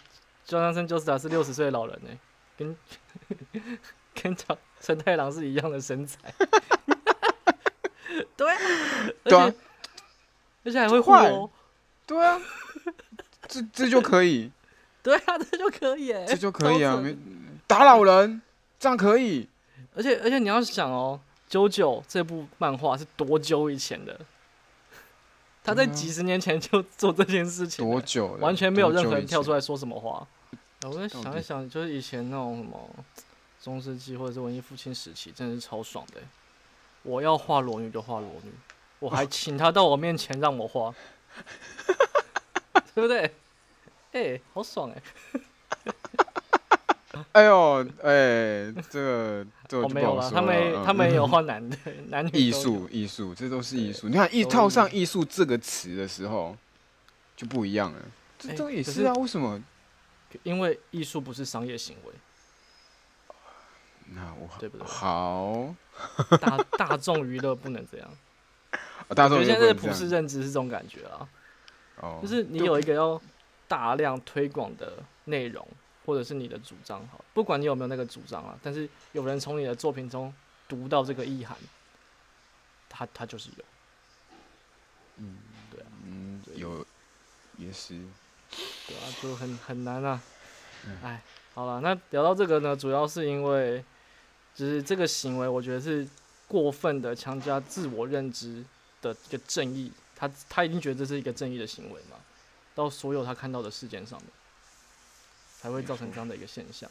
[0.47, 2.11] 中生 Joestar 是六十岁的老人呢，
[2.59, 2.77] 跟
[4.15, 6.19] 跟陈陈太郎是一样的身材，
[8.37, 8.59] 对啊，
[9.25, 9.57] 而对啊且
[10.65, 11.31] 而且还会互坏，
[12.07, 12.41] 对啊，
[13.49, 14.51] 这这就可以，
[15.03, 17.17] 对啊，这就可以哎，这就可以啊，没
[17.67, 18.43] 打老人，
[18.79, 19.49] 这样可以，
[19.95, 21.21] 而且而且你要想哦，
[21.55, 24.19] 《九九》这部漫画是多久以前的？
[25.63, 28.27] 他在几十年前就做这件事情，多久？
[28.41, 29.61] 完全没有任何人跳出来。
[29.61, 30.27] 说什么话。
[30.83, 32.91] 我在想一想，就是以前那种什么
[33.63, 36.27] 中世纪或者是文艺复兴时期，真的是超爽的欸。
[37.05, 38.53] 我要画裸女就画裸女，
[38.99, 40.93] 我还请他到我面前让我画，
[42.97, 43.33] 对不对？
[44.11, 45.03] 哎、好爽哎、
[47.33, 51.77] 哎呦，哎，这个这个哦，没有啦，就不好说他们他们有嗯画男的，
[52.09, 54.09] 男女艺术艺术，这都是艺术。
[54.09, 56.57] 你看一套上艺术这个词的时候，
[57.37, 57.99] 就不一样了。
[58.39, 59.63] 这哎这也是啊，为什么？
[60.43, 62.13] 因为艺术不是商业行为，
[64.15, 65.73] 那我对不对好，
[66.41, 68.11] 大大众娱乐不能这样。
[69.07, 71.29] 啊大众现在的普世认知是这种感觉啊，
[72.01, 73.21] 哦，就是你有一个要
[73.69, 74.95] 大量推广的
[75.27, 75.65] 内容，
[76.05, 80.33] 或者是你的主张，好，不管你有没有那个主张啊，但是有人从你的作品中
[80.69, 81.57] 读到这个意涵，
[82.89, 83.65] 他他就是有，
[85.19, 85.39] 嗯
[85.71, 86.87] 对啊，嗯有
[87.57, 88.01] 也是。
[88.87, 90.21] 对啊，就很很难啊。
[90.87, 90.99] 嗯。
[91.03, 91.23] 哎，
[91.55, 93.83] 好了，那聊到这个呢，主要是因为，
[94.55, 96.07] 就是这个行为，我觉得是
[96.47, 98.63] 过分的强加自我认知
[99.01, 102.17] 的一个正义，他他一定觉得这是一个正义的行为嘛，
[102.75, 104.29] 到所有他看到的事件上面，
[105.65, 106.91] 才会造成这样的一个现象。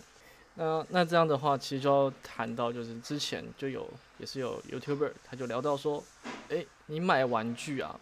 [0.56, 6.04] 那那这样的话，其实就要谈到，就是之前就有也是有 YouTuber，他就聊到说，
[6.50, 8.00] 诶，你买玩具啊，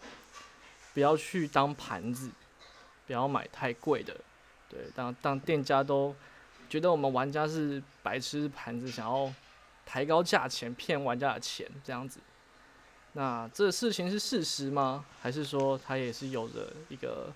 [0.94, 2.30] 不要去当盘子，
[3.06, 4.16] 不要买太贵的，
[4.70, 6.16] 对，当当店家都
[6.70, 9.30] 觉得我们玩家是白痴盘子，想要
[9.84, 12.18] 抬高价钱骗玩家的钱这样子。
[13.12, 15.04] 那这事情是事实吗？
[15.20, 17.30] 还是说他也是有着一个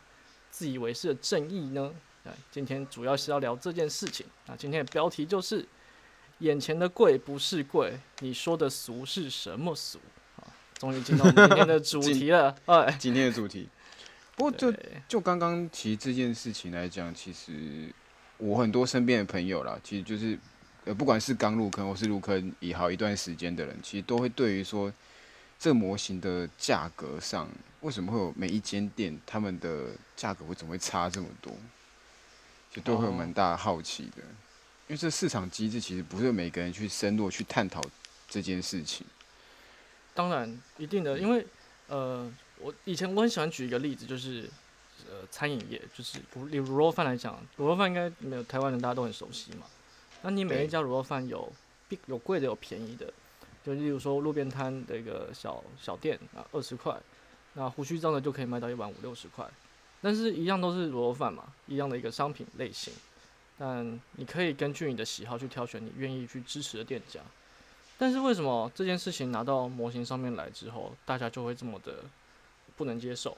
[0.50, 1.94] 自以为是的正义呢？
[2.26, 4.26] 对，今天主要是要聊这件事情。
[4.46, 5.64] 那今天的标题就是
[6.40, 10.00] “眼前的贵不是贵，你说的俗是什么俗？”
[10.42, 10.42] 啊，
[10.78, 12.52] 终于进到今天的主题了。
[12.66, 13.68] 哎，今天的主题。
[14.34, 14.74] 不过就
[15.08, 17.90] 就刚刚提这件事情来讲，其实
[18.38, 20.38] 我很多身边的朋友啦，其实就是
[20.84, 24.92] 呃，不管是刚入坑或是入坑已好一段时间的人，其实都会对于说
[25.58, 27.48] 这个模型的价格上，
[27.80, 31.50] 为什么会有每一间店他们的价格为什么会差这么多，
[32.76, 34.22] 就都会有哦蛮大的好奇的。
[34.88, 37.80] 因为这市场机制其实不是每个人去深入去探讨
[38.28, 39.06] 这件事情。
[40.14, 41.44] 当然，一定的，因为
[41.88, 44.48] 呃，我以前我很喜欢举一个例子，就是
[45.10, 49.66] 呃，餐饮业，就是如以卤肉饭来讲，卤肉饭应该没有台湾人大家都很熟悉嘛。
[50.22, 51.52] 那你每一家卤肉饭有
[51.88, 53.12] 比有贵的有便宜的，
[53.64, 56.96] 就例如说路边摊的一个小小店啊，二十块，
[57.54, 59.44] 那胡须章的就可以卖到一碗五六十块，
[60.00, 62.92] 但是一样都是卤肉饭嘛，一样的一个商品类型，
[63.58, 67.20] 但你可以根据你的喜好去挑选你愿意去支持的店家。
[67.98, 72.04] 但是为什么这件事情拿到模型上面来之后，大家就会这么的
[72.76, 73.36] 不能接受？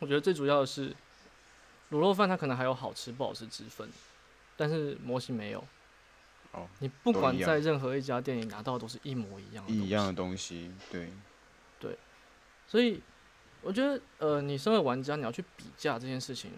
[0.00, 0.90] 我觉得最主要的是，
[1.90, 3.88] 卤肉饭它可能还有好吃不好吃之分，
[4.56, 5.64] 但是模型没有。
[6.52, 11.12] 哦，你不管在任何一家店里拿到的都是一模一样的一样的东西，对
[11.78, 11.96] 对，
[12.66, 13.00] 所以
[13.62, 16.50] 我觉得，呃，你身为玩家，你要去比价这件事情，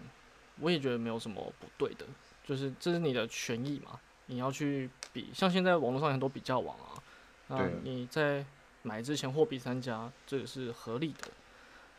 [0.59, 2.05] 我也觉得没有什么不对的，
[2.43, 5.29] 就是这是你的权益嘛，你要去比。
[5.33, 7.01] 像现在网络上有很多比较网啊，
[7.47, 8.45] 那你在
[8.81, 11.29] 买之前货比三家，这个是合理的。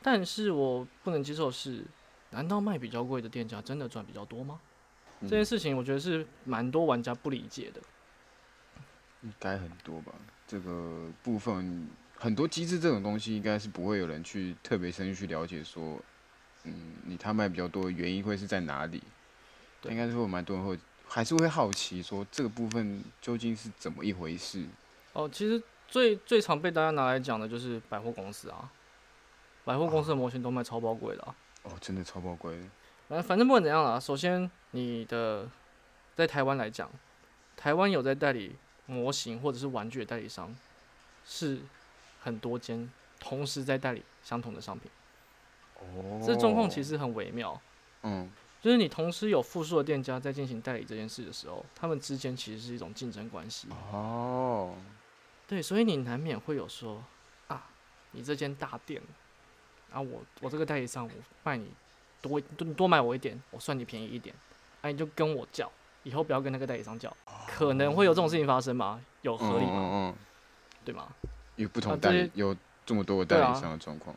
[0.02, 1.84] 但是我不能接受是，
[2.30, 4.60] 难道卖比较贵的店家真的赚比较多吗？
[5.20, 7.80] 嗯这件事情我觉得是蛮多玩家不理解的。
[9.22, 10.12] 应该很多吧。
[10.46, 16.00] 这个部分很多机制这种东西，应该是不会有人去特别深入去了解说，
[16.64, 19.02] 嗯，你他卖比较多的原因会是在哪里？
[19.80, 24.64] 对应该是会有蛮多人会还是会好奇说这个部分究竟是怎么一回事？
[25.12, 28.70] 哦，其实最最常被大家拿来讲的就是百货公司啊，
[29.64, 31.36] 百货公司的模型都卖超宝贵的啊。
[31.64, 32.62] 哦，真的超宝贵的。
[33.08, 35.46] 反正反正不管怎样啦，首先你的
[36.16, 36.90] 在台湾来讲，
[37.54, 40.54] 台湾有在代理模型或者是玩具的代理商，
[41.26, 41.60] 是
[42.24, 44.90] 很多间同时在代理相同的商品。
[45.78, 47.60] 哦，这状况其实很微妙，
[48.02, 48.30] 嗯，
[48.62, 53.68] 就是你同时有复数的店家在进行代理这件事的时候，他们之间其实是一种竞争关系。
[53.92, 54.74] 哦，
[55.46, 57.04] 对，所以你难免会有说
[57.48, 57.66] 啊，
[58.12, 59.02] 你这间大店，
[59.92, 61.10] 啊我我这个代理商我
[61.42, 61.70] 卖你
[62.22, 64.34] 多多多买我一点，我算你便宜一点，
[64.80, 65.70] 啊你就跟我叫，
[66.04, 67.14] 以后不要跟那个代理商叫，
[67.46, 69.04] 可能会有这种事情发生吗？
[69.20, 69.72] 有合理吗？
[69.74, 70.14] 嗯嗯，
[70.84, 71.08] 对吗？
[71.56, 74.14] 有不同代理有这么多个代理商的状况，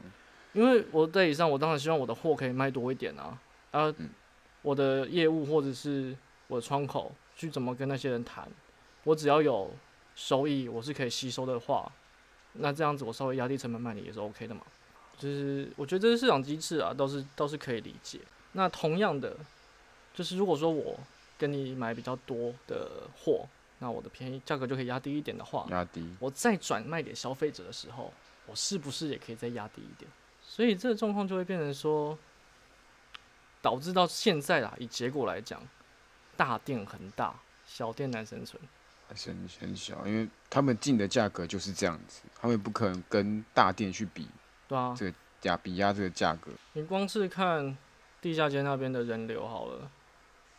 [0.54, 3.40] 因为我代理商，我当然希望我的货可以卖多一点啊，
[3.72, 4.10] 啊，嗯
[4.62, 6.16] 我的业务或者是
[6.48, 8.48] 我的窗口去怎么跟那些人谈，
[9.04, 9.72] 我只要有
[10.16, 11.90] 收益，我是可以吸收的话，
[12.54, 14.62] 那这样子我稍微压低成本卖你也是 OK 的嘛。
[15.18, 18.20] 就是我觉得这是市场机制啊，倒是倒是可以理解。
[18.52, 19.36] 那同样的，
[20.14, 21.00] 就是如果说我
[21.38, 23.48] 跟你买比较多的货，
[23.80, 26.16] 那我的便宜价格就可以压低一点的话，压低。
[26.20, 28.12] 我再转卖给消费者的时候，
[28.46, 30.10] 我是不是也可以再压低一点？
[30.42, 32.18] 所以这个状况就会变成说，
[33.62, 35.62] 导致到现在啦，以结果来讲，
[36.36, 37.36] 大店很大，
[37.66, 38.62] 小店难生存。
[39.10, 44.28] 很很小，因为他们进的价格就是这样子，他们不可能跟大店去比
[44.68, 45.14] 对啊，这个
[45.44, 46.52] 压比压这个价格。
[46.74, 47.78] 你光是看
[48.22, 49.90] 地下街那边的人流好了，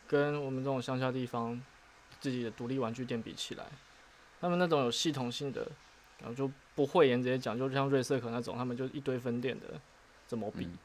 [0.07, 1.61] 跟我们这种乡下地方
[2.21, 3.65] 自己的独立玩具店比起来，
[4.41, 5.67] 他们那种有系统性的，
[6.21, 9.67] 然后就不会言直接讲，就像瑞瑟可那种，他们就一堆分店的，
[10.27, 10.65] 怎么比？
[10.65, 10.79] 嗯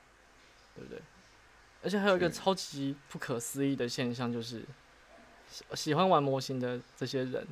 [0.76, 1.00] 对不对？
[1.84, 4.66] 而且还有一个超级不可思议的现象，就是
[5.48, 7.46] 喜喜欢玩模型的这些人，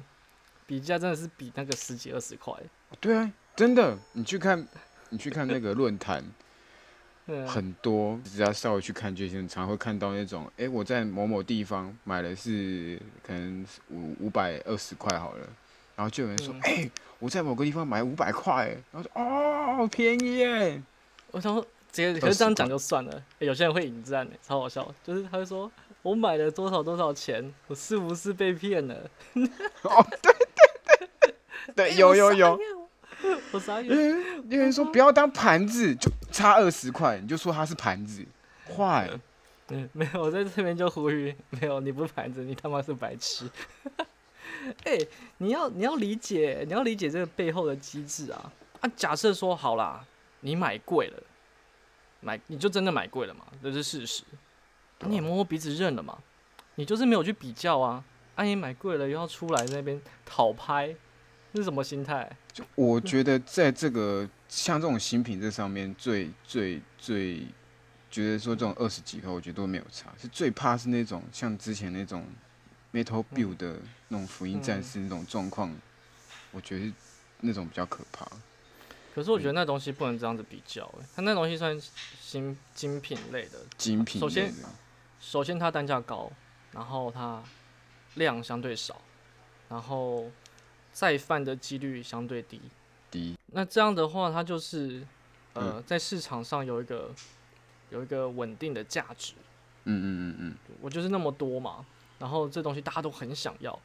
[0.65, 2.51] 比价真的是比那个十几二十块。
[2.99, 4.67] 对啊，真的，你去看，
[5.09, 6.33] 你去看那个论坛，嗯，
[7.47, 15.47] 很多只要稍微去看，就经常会看到那种，哎、我在某某地方买的是可能五五百二十块好了，
[15.95, 16.59] 然后就有人说，嗯。
[16.63, 20.81] 哎、我在某个地方买五百块，然后说哦，好便宜耶，
[21.31, 24.93] 我想说，直接可是这样讲就算了、欸有些人会引战呢、超好笑。
[25.03, 28.95] 就是他会说，我买了多少多少钱，我是不是被骗了？
[29.83, 30.33] 哦，对
[30.97, 31.35] 对对。
[31.75, 32.59] 对， 有有有，
[33.51, 38.25] 我傻眼，有有人说不要当盘子，就差二十块，你就说它是盘子，
[38.75, 39.09] 坏，
[39.69, 43.49] 嗯，没有，我在这边就呼吁，没有，你不是盘子，你他妈是白痴。
[44.83, 44.97] 哎、
[45.37, 48.91] 你要你要理解，你要理解这个背后的机制啊啊！
[48.95, 50.05] 假设说好啦，
[50.41, 51.23] 你买贵了，
[52.19, 54.23] 买你就真的买贵了嘛，这是事实。
[55.01, 56.17] 你也摸摸鼻子认了嘛，
[56.75, 58.03] 你就是没有去比较啊。
[58.35, 60.95] 啊，你买贵了又要出来那边讨拍，
[61.53, 62.29] 这是什么心态？
[62.51, 67.47] 就我觉得在这个像这种新品这上面最最最
[68.11, 72.25] 觉得说这种二十几块，我觉得都没有差，是最怕是那种像之前那种
[72.91, 73.77] Metal Build 的
[74.09, 75.73] 那种福音战士那种状况，
[76.51, 76.91] 我觉得
[77.39, 78.27] 那种比较可怕。
[79.15, 81.79] 可是我觉得那东西不能这样子比较、欸，它那东西算
[82.19, 84.53] 新精品类的，精品首先
[85.21, 86.29] 首先它单价高，
[86.73, 87.41] 然后它
[88.15, 88.99] 量相对少，
[89.69, 90.29] 然后
[90.91, 92.59] 再犯的几率相对低。
[93.51, 95.05] 那这样的话，它就是
[95.53, 97.11] 呃，在市场上有一个
[97.89, 99.33] 有一个稳定的价值。
[99.83, 101.85] 嗯嗯嗯嗯，我就是那么多嘛，
[102.19, 103.77] 然后这东西大家都很想要，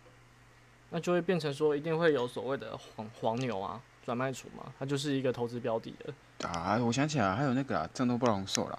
[0.90, 6.48] 那就会变成说一定会有所谓的黄黄牛啊、转卖处嘛，它就是一个投资标的的。
[6.48, 8.78] 啊，我想起来还有那个啊，战斗暴龙兽啦，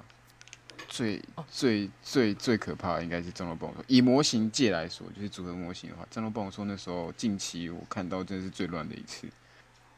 [0.87, 3.83] 最哦最最最可怕的应该是战斗暴龙兽。
[3.87, 9.27] 以模型界来说，就是组合模型的话，战斗暴龙兽那时候近期我看到真的是最乱的一次。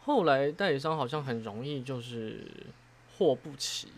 [0.09, 2.43] 后来代理商好像很容易就是
[3.15, 3.89] 货不齐，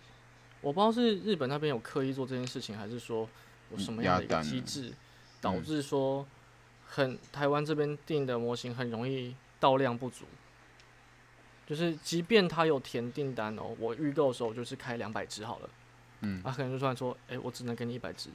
[0.60, 3.30] 我不知道是日本那边有刻意做这件事情，还是说
[3.72, 4.92] 有什么样的一个机制，
[5.40, 6.28] 导致说
[6.86, 10.26] 很台湾这边定的模型很容易到量不足。
[11.66, 15.70] 就是即便他有填订单哦，我预购的时候就是开两百只好了，
[16.20, 18.30] 嗯他可能就突然说，哎、我只能给你一百只。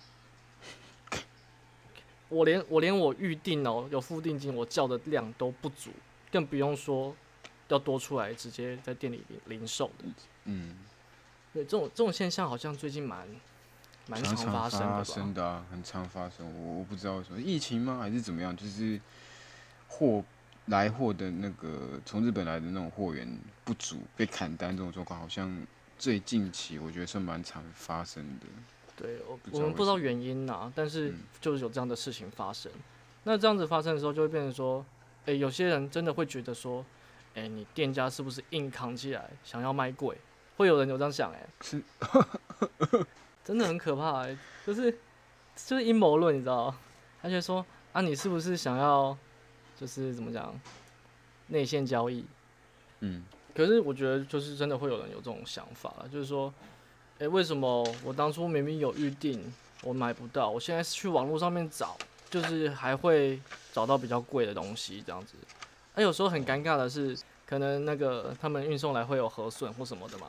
[2.30, 5.90] 我连我连我预定哦有付定金，我叫的量都不足，
[6.32, 7.14] 更不用说
[7.68, 10.04] 要多出来直接在店里零零售的。
[10.44, 10.76] 嗯，
[11.52, 13.26] 对，这种这种现象好像最近蛮
[14.06, 15.04] 蛮常常发生的吧？
[15.04, 16.46] 生的啊，很常发生。
[16.46, 18.56] 我我不知道为什么疫情吗，还是怎么样？
[18.56, 19.00] 就是
[19.88, 20.22] 货
[20.66, 25.66] 来货的那个从日本来的那种货源不足被砍单这种状况，好像
[25.98, 28.46] 最近期我觉得是蛮常发生的。
[28.96, 29.18] 对，
[29.52, 32.72] 我们不知道原因呐、但是嗯就是有这样的事情发生。
[33.24, 34.84] 那这样子发生的时候，就会变成说，
[35.26, 36.84] 诶、有些人真的会觉得说，
[37.37, 40.16] 诶、你店家是不是硬扛起来，想要卖贵？
[40.57, 41.82] 会有人有这样想、诶，是，
[43.45, 44.91] 真的很可怕、诶，就是
[45.55, 46.74] 就是阴谋论，你知道？
[47.20, 49.16] 他就说啊，你是不是想要，
[49.78, 50.59] 就是怎么讲，
[51.49, 52.24] 内线交易？
[53.01, 53.22] 嗯，
[53.55, 56.53] 可是我觉得就是真的会有人有这种想法了，就是说，
[57.18, 61.99] 诶，为什么我当初明明有预定，我买不到，我现在去网络上面找，
[62.30, 63.39] 就是还会
[63.74, 65.34] 找到比较贵的东西这样子。
[65.97, 70.28] 而有时候很尴尬的是，可能那个他们运送来会有核损或什么的嘛，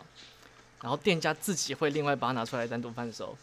[0.82, 3.38] 然后店家自己会另外把它拿出来单独贩售，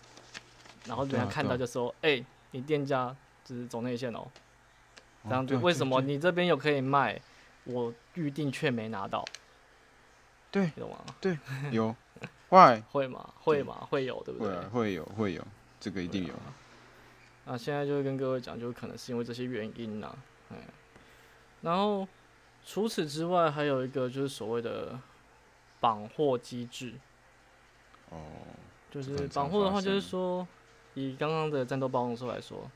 [0.87, 3.14] 然后人家看到就说，诶，你店家
[3.45, 4.27] 就是走内线哦，
[5.25, 7.20] 这样子对对为什么你这边有可以卖，
[7.64, 9.25] 我预定却没拿到？
[10.51, 10.99] 对你懂吗？
[11.72, 11.95] 有
[12.49, 13.35] 会 会吗？
[13.41, 13.87] 会吗？
[13.91, 14.57] 会有，对不对？
[14.68, 15.47] 会有会有，
[15.79, 16.33] 这个一定有。
[17.45, 20.16] 啊，现在就是跟各位讲，就可能是因为这些原因呐、
[20.51, 20.57] 哎，
[21.65, 22.07] 然后
[22.62, 24.99] 除此之外，还有一个就是所谓的
[25.81, 26.93] 绑货机制，
[28.11, 28.19] 哦，
[28.91, 30.47] 就是绑货的话，就是说，
[30.93, 32.71] 以刚刚的战斗暴龙兽来说，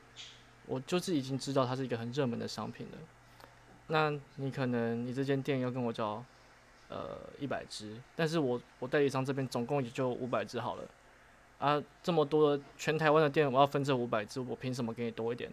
[0.65, 2.97] 我就是已经知道它是一个很热门的商品了。
[3.87, 6.23] 那你可能你这间店要跟我交
[6.89, 10.83] 呃一百只，但是我我代理商这边总共也就五百只好了。
[11.59, 15.51] 啊，这么多的全台湾的店，我要分这五百只，我凭什么给你多一点？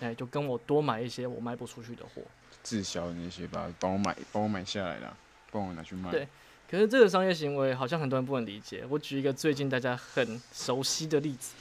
[0.00, 2.22] 哎，就跟我多买一些我卖不出去的货。
[2.62, 5.14] 滞销的那些吧，帮我买帮我买下来啦，
[5.50, 6.10] 帮我拿去卖。
[6.10, 6.26] 对
[6.70, 8.84] 可是这个商业行为好像很多人不能理解。
[8.88, 11.54] 我举一个最近大家很熟悉的例子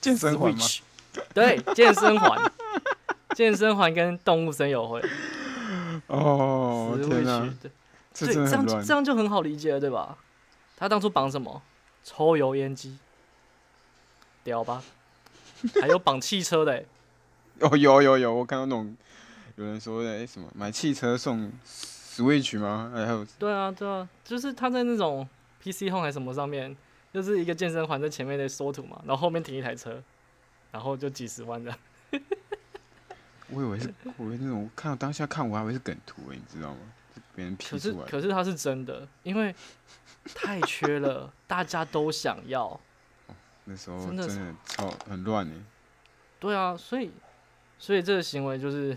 [0.00, 0.52] 健身环
[1.32, 2.52] 对，健身环，
[3.36, 5.00] 健身环跟动物森友会
[6.08, 7.70] 哦，天哪、，Switch，对，
[8.12, 8.94] 这，这样这。
[8.94, 10.16] 样就很好理解了，对吧？
[10.76, 11.62] 他当初绑什么？
[12.02, 12.98] 抽油烟机，
[14.42, 14.82] 屌吧？
[15.80, 16.86] 还有绑汽车的、欸，
[17.60, 18.96] 哦，有有有，我看到那种
[19.56, 22.92] 有人说的，哎、什么买汽车送 Switch 吗？
[22.94, 25.28] 哎还有对啊，对啊，就是他在那种
[25.62, 26.76] PC Home 还是什么上面，
[27.12, 30.02] 就是一个健身环在前面的缩图嘛，然后后面停一台车，
[30.70, 31.72] 然后就几十万的。
[33.50, 36.78] 我以为是，我以为那种看到当下看我还以为是梗图哎，你知道吗？
[37.14, 38.04] 是别人 P 出来的。
[38.06, 39.54] 可是它是真的，因为
[40.34, 42.80] 太缺了，大家都想要。
[43.64, 45.54] 那时候真的超很乱呢。
[46.40, 47.10] 对啊，所以
[47.78, 48.96] 所以这个行为就是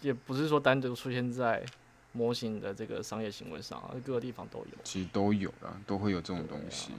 [0.00, 1.64] 也不是说单独出现在
[2.12, 4.78] 模型的这个商业行为上，而各个地方都有。
[4.82, 6.92] 其实都有啦，都会有这种东西。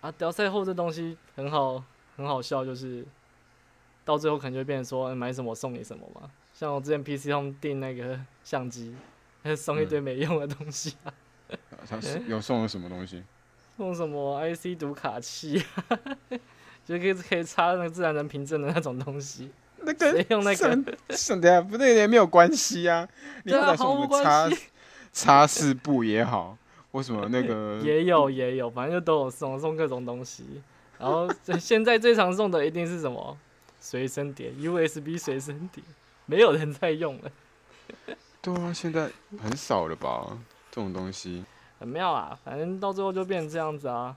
[0.00, 1.84] 啊，屌赛后这东西很好，
[2.16, 3.04] 很好笑，就是
[4.04, 6.30] 到最后可能就会变成说、呃买什么送你什么嘛。
[6.54, 8.94] 像我之前 PC Home 订那个相机，
[9.42, 11.12] 还 送一堆没用的东西啊，
[11.88, 13.22] 他是有送了什么东西？
[13.80, 15.98] 送什么 IC 读卡器啊，
[16.84, 19.50] 就可以可以插那个自然人凭证的那种东西。
[19.78, 21.16] 那个谁用那个？
[21.16, 23.08] 什等下不对，也没有关系啊。
[23.42, 24.66] 你对啊好歹送毫无关个擦系
[25.10, 26.58] 擦拭布也好，
[26.92, 30.44] 或什么那个 也有也有，反正就都有送送各种东西。
[30.98, 33.34] 然后这现在最常送的一定是什么
[33.80, 35.82] 随身碟，USB 随身碟，
[36.26, 37.30] 没有人在用了。
[38.42, 39.08] 对啊，现在
[39.42, 40.36] 很少了吧？
[40.70, 41.42] 这种东西，
[41.80, 44.16] 很妙啊，反正到最后就变成这样子啊。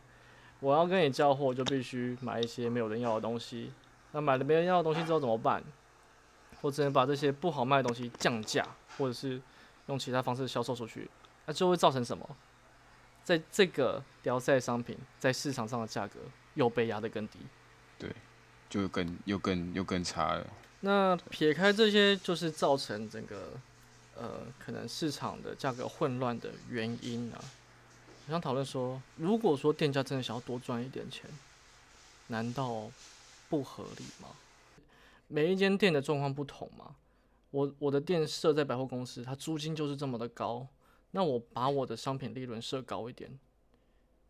[0.59, 3.71] 我要跟你交货，就必须买一些没有人要的东西。
[4.11, 5.63] 那买了没人要的东西之后怎么办？
[6.61, 8.65] 我只能把这些不好卖的东西降价，
[8.97, 9.41] 或者是
[9.87, 11.09] 用其他方式销售出去。
[11.45, 12.37] 那就会造成什么？
[13.23, 16.19] 在这个雕赛商品在市场上的价格
[16.53, 17.39] 又被压得更低。
[17.97, 18.09] 对
[18.69, 20.47] 就更又更又更差了。
[20.81, 23.51] 那撇开这些，就是造成整个
[24.15, 27.43] 呃可能市场的价格混乱的原因啊。
[28.25, 31.29] 我想讨论说，如果说店家真的想要多赚一点钱，
[32.27, 32.89] 难道
[33.49, 34.29] 不合理吗？
[35.27, 36.95] 每一间店的状况不同嘛。
[37.51, 40.65] 我我的店设在百货公司，它租金就是这么的高，
[41.11, 43.37] 那我把我的商品利润设高一点，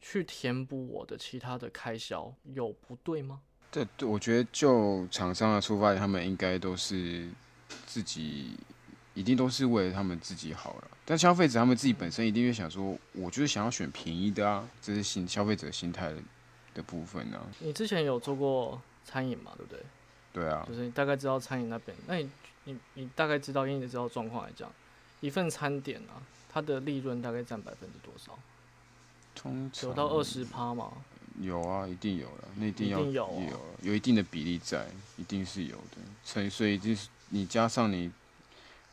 [0.02, 3.42] 去填补我的其他的开销，有不对吗？
[3.72, 7.30] 这对我觉得就厂商的出发点，他们应该都是
[7.86, 8.58] 自己，
[9.14, 10.88] 一定都是为了他们自己好了。
[11.06, 16.14] 但消费者他们自己本身一定会想说，我就是想要选便宜的啊，这是心消费者心态
[16.74, 17.42] 的部分啊。
[17.60, 19.52] 你之前有做过餐饮嘛？
[19.58, 19.84] 对不对？
[20.34, 22.30] 对啊就，是你大概知道餐饮那边，那你
[22.64, 24.72] 你你大概知道，因为你知道状况来讲，
[25.20, 26.18] 一份餐点啊，
[26.52, 28.40] 它的利润大概占百分之多少？
[29.36, 30.92] 通常有到二十趴吗？
[31.40, 33.44] 有啊，一定有了，那一定要一定有哦
[33.82, 34.88] 有有一定的比例在，
[35.18, 35.98] 一定是有的。
[36.24, 38.12] 所以所以就是你加上你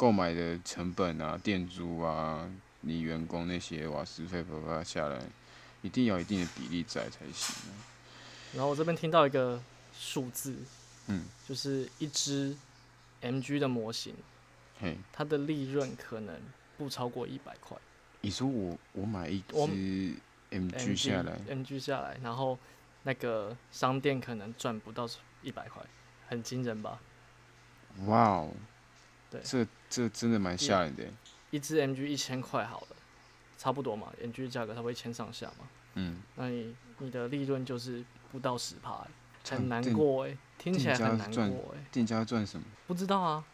[0.00, 5.20] 购买的成本啊、店租啊、你员工那些瓦斯费啪啪下来，
[5.82, 7.76] 一定要一定的比例在才行啊。
[8.54, 10.56] 然后我这边听到一个数字，
[11.08, 12.56] 嗯，就是一只
[13.20, 14.14] MG 的模型，
[14.80, 16.34] 嘿，它的利润可能
[16.78, 17.76] 不超过一百块。
[18.22, 20.14] 你说我我买一我只
[20.50, 22.58] MG 下来，，MG 下来，然后
[23.02, 25.06] 那个商店可能赚不到
[25.42, 25.82] 一百块，
[26.26, 26.98] 很惊人吧？
[28.06, 28.54] 哇哦，
[29.30, 31.12] 对这这真的蛮吓人的欸。
[31.50, 32.96] 一只 MG 一千块好了，
[33.58, 39.04] 差不多嘛，MG 价格差不多一千上下嘛，嗯，那你你的利润就是不到十趴、
[39.48, 42.64] 很难过哎、听起来很难过赚哎、店家赚什么？
[42.86, 43.44] 不知道啊，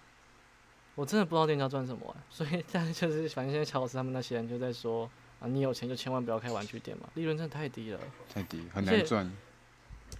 [0.94, 5.10] 我真的不知道店家赚什么、欸，所以 但就是反正现在乔老师他们那些人就在说
[5.40, 8.00] 啊，你有钱就千万不要开玩具店嘛，利润真的太低了。
[8.28, 9.32] 太低，很难赚。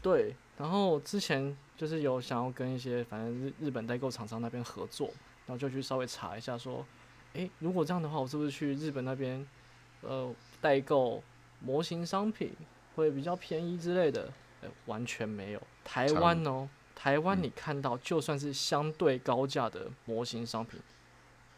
[0.03, 5.11] 对，然后之前就是有想要跟一些反正日日本代购厂商那边合作，
[5.47, 6.85] 然后就去稍微查一下说，
[7.35, 9.47] 诶，如果这样的话，我是不是去日本那边
[10.01, 11.23] 呃代购
[11.61, 12.53] 模型商品
[12.95, 14.33] 会比较便宜之类的？
[14.63, 15.63] 呃，完全没有。
[15.85, 20.81] 台湾哦，台湾嗯你看到就算是相对高价的模型商品，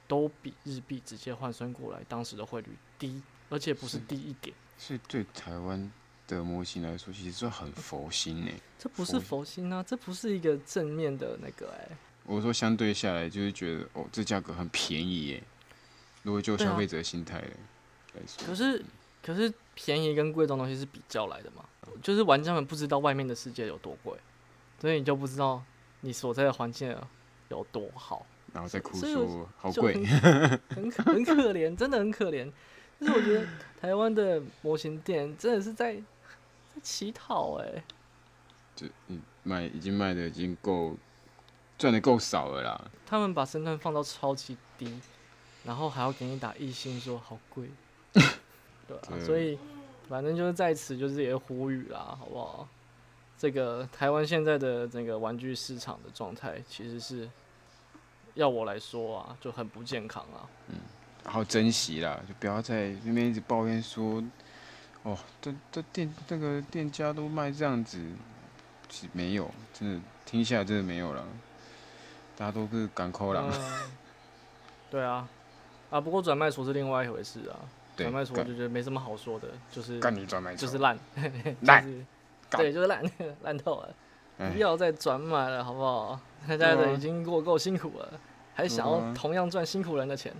[0.06, 4.54] 都比日币直接换算过来当时的汇率低，而且不是是低一点。
[4.76, 5.90] 所以对台湾
[6.26, 8.50] 的模型来说，其实算很佛心呢。
[8.78, 11.88] 这不是佛佛心啊，这不是一个正面的那个哎、
[12.28, 15.42] 我说相对下来，就是觉得哦，这价格很便宜耶。
[16.22, 18.84] 如果就消费者心态来说，可是，
[19.22, 21.64] 可是便宜跟贵这种东西是比较来的嘛，
[22.02, 24.14] 就是玩家们不知道外面的世界有多贵，
[24.78, 25.62] 所以你就不知道
[26.02, 26.94] 你所在的环境
[27.48, 32.50] 有多好，然后再哭说好就贵，很 很可很可怜，真的很可怜。
[33.00, 33.46] 就是我觉得
[33.80, 37.84] 台湾的模型店真的是在在乞讨哎、
[38.74, 40.96] 就嗯卖已经卖的已经够
[41.78, 42.90] 赚的够少了啦。
[43.06, 45.00] 他们把身段放到超级低，
[45.64, 47.70] 然后还要给你打一星说好贵，
[48.12, 49.58] 对啊，对所以
[50.08, 52.68] 反正就是在此就是也呼吁啦，好不好？
[53.38, 57.30] 这个台湾现在的整个玩具市场的状态，其实是
[58.34, 60.42] 要我来说啊，就很不健康啊。
[60.66, 60.74] 嗯，
[61.24, 64.22] 好珍惜啦，就不要在那边一直抱怨说，
[65.04, 68.04] 哦，这这店那个店家都卖这样子，
[69.12, 71.24] 没有，真的听下来真的没有了，
[72.38, 73.90] 大家都是港口人，嗯，
[74.88, 75.28] 对啊，
[75.90, 77.58] 啊，不过转卖厨是另外一回事啊。
[77.96, 80.96] 对转卖厨我就觉得没什么好说的，就是干你转卖就是烂，
[81.62, 82.04] 烂 就是
[82.48, 82.60] 干。
[82.62, 83.02] 对，就是烂
[83.42, 83.94] 烂透了。
[84.38, 84.50] 哎。
[84.50, 86.20] 不要再转买了，好不好？
[86.46, 88.08] 大家已经过够辛苦了，
[88.54, 90.32] 还想要同样赚辛苦人的钱。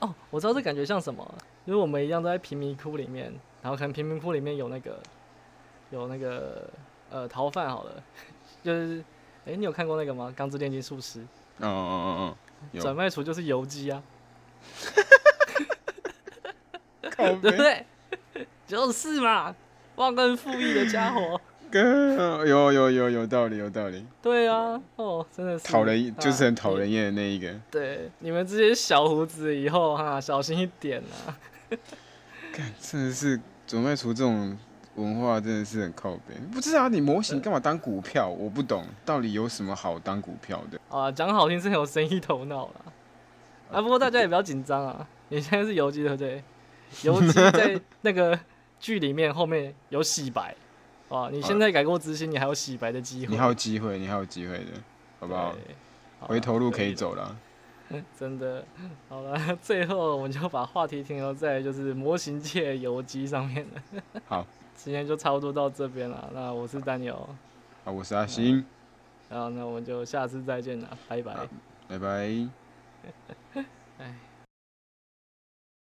[0.00, 1.26] 哦，我知道这感觉像什么，
[1.66, 3.32] 就是我们一样都在贫民窟里面，
[3.62, 5.00] 然后可能贫民窟里面有那个
[5.88, 6.68] 有那个
[7.08, 8.02] 呃逃犯好了，
[8.62, 9.02] 就是
[9.46, 10.28] 哎、你有看过那个吗？
[10.34, 11.24] 《钢之炼金术师
[11.60, 12.36] 嗯嗯嗯
[12.72, 14.02] 嗯》转卖厨就是游击啊，
[17.16, 17.86] 对不对？
[18.66, 19.54] 就是嘛，
[19.96, 21.40] 忘恩负义的家伙。
[21.72, 31.36] 有有有有道理有道理，对啊，哦，真的是讨人就是很讨人厌的那一个，对，你们这些小胡子以后哈，小心一点啊！
[32.80, 34.56] 真的是转卖厨这种
[34.96, 36.34] 文化真的是很靠北。
[36.52, 38.28] 不知道你模型干嘛当股票？
[38.28, 40.80] 我不懂，到底有什么好当股票的？
[40.88, 42.92] 啊，讲好听是很有生意头脑啦。
[43.72, 46.42] 啊，不过大家也不要紧张啊，你现在是游击对不对？
[47.02, 48.38] 游击在那个
[48.78, 50.54] 剧里面后面有洗白，
[51.08, 53.32] 啊，你现在改过自新，你还有洗白的机会。
[53.32, 54.72] 你还有机会，你还有机会的，
[55.18, 55.54] 好不好？
[56.20, 57.36] 好回头路可以走了。
[58.18, 58.64] 真的，
[59.08, 64.02] 好了， 最后我们就把话题停留在就是模型界游击上面了。
[64.26, 64.46] 好，
[64.76, 66.30] 今天就差不多到这边了。
[66.32, 67.28] 那我是丹友，
[67.84, 68.64] 啊，我是阿星，
[69.28, 71.48] 然后那我们就下次再见了，拜拜。
[71.88, 72.48] 拜拜。
[73.98, 74.14] 哎。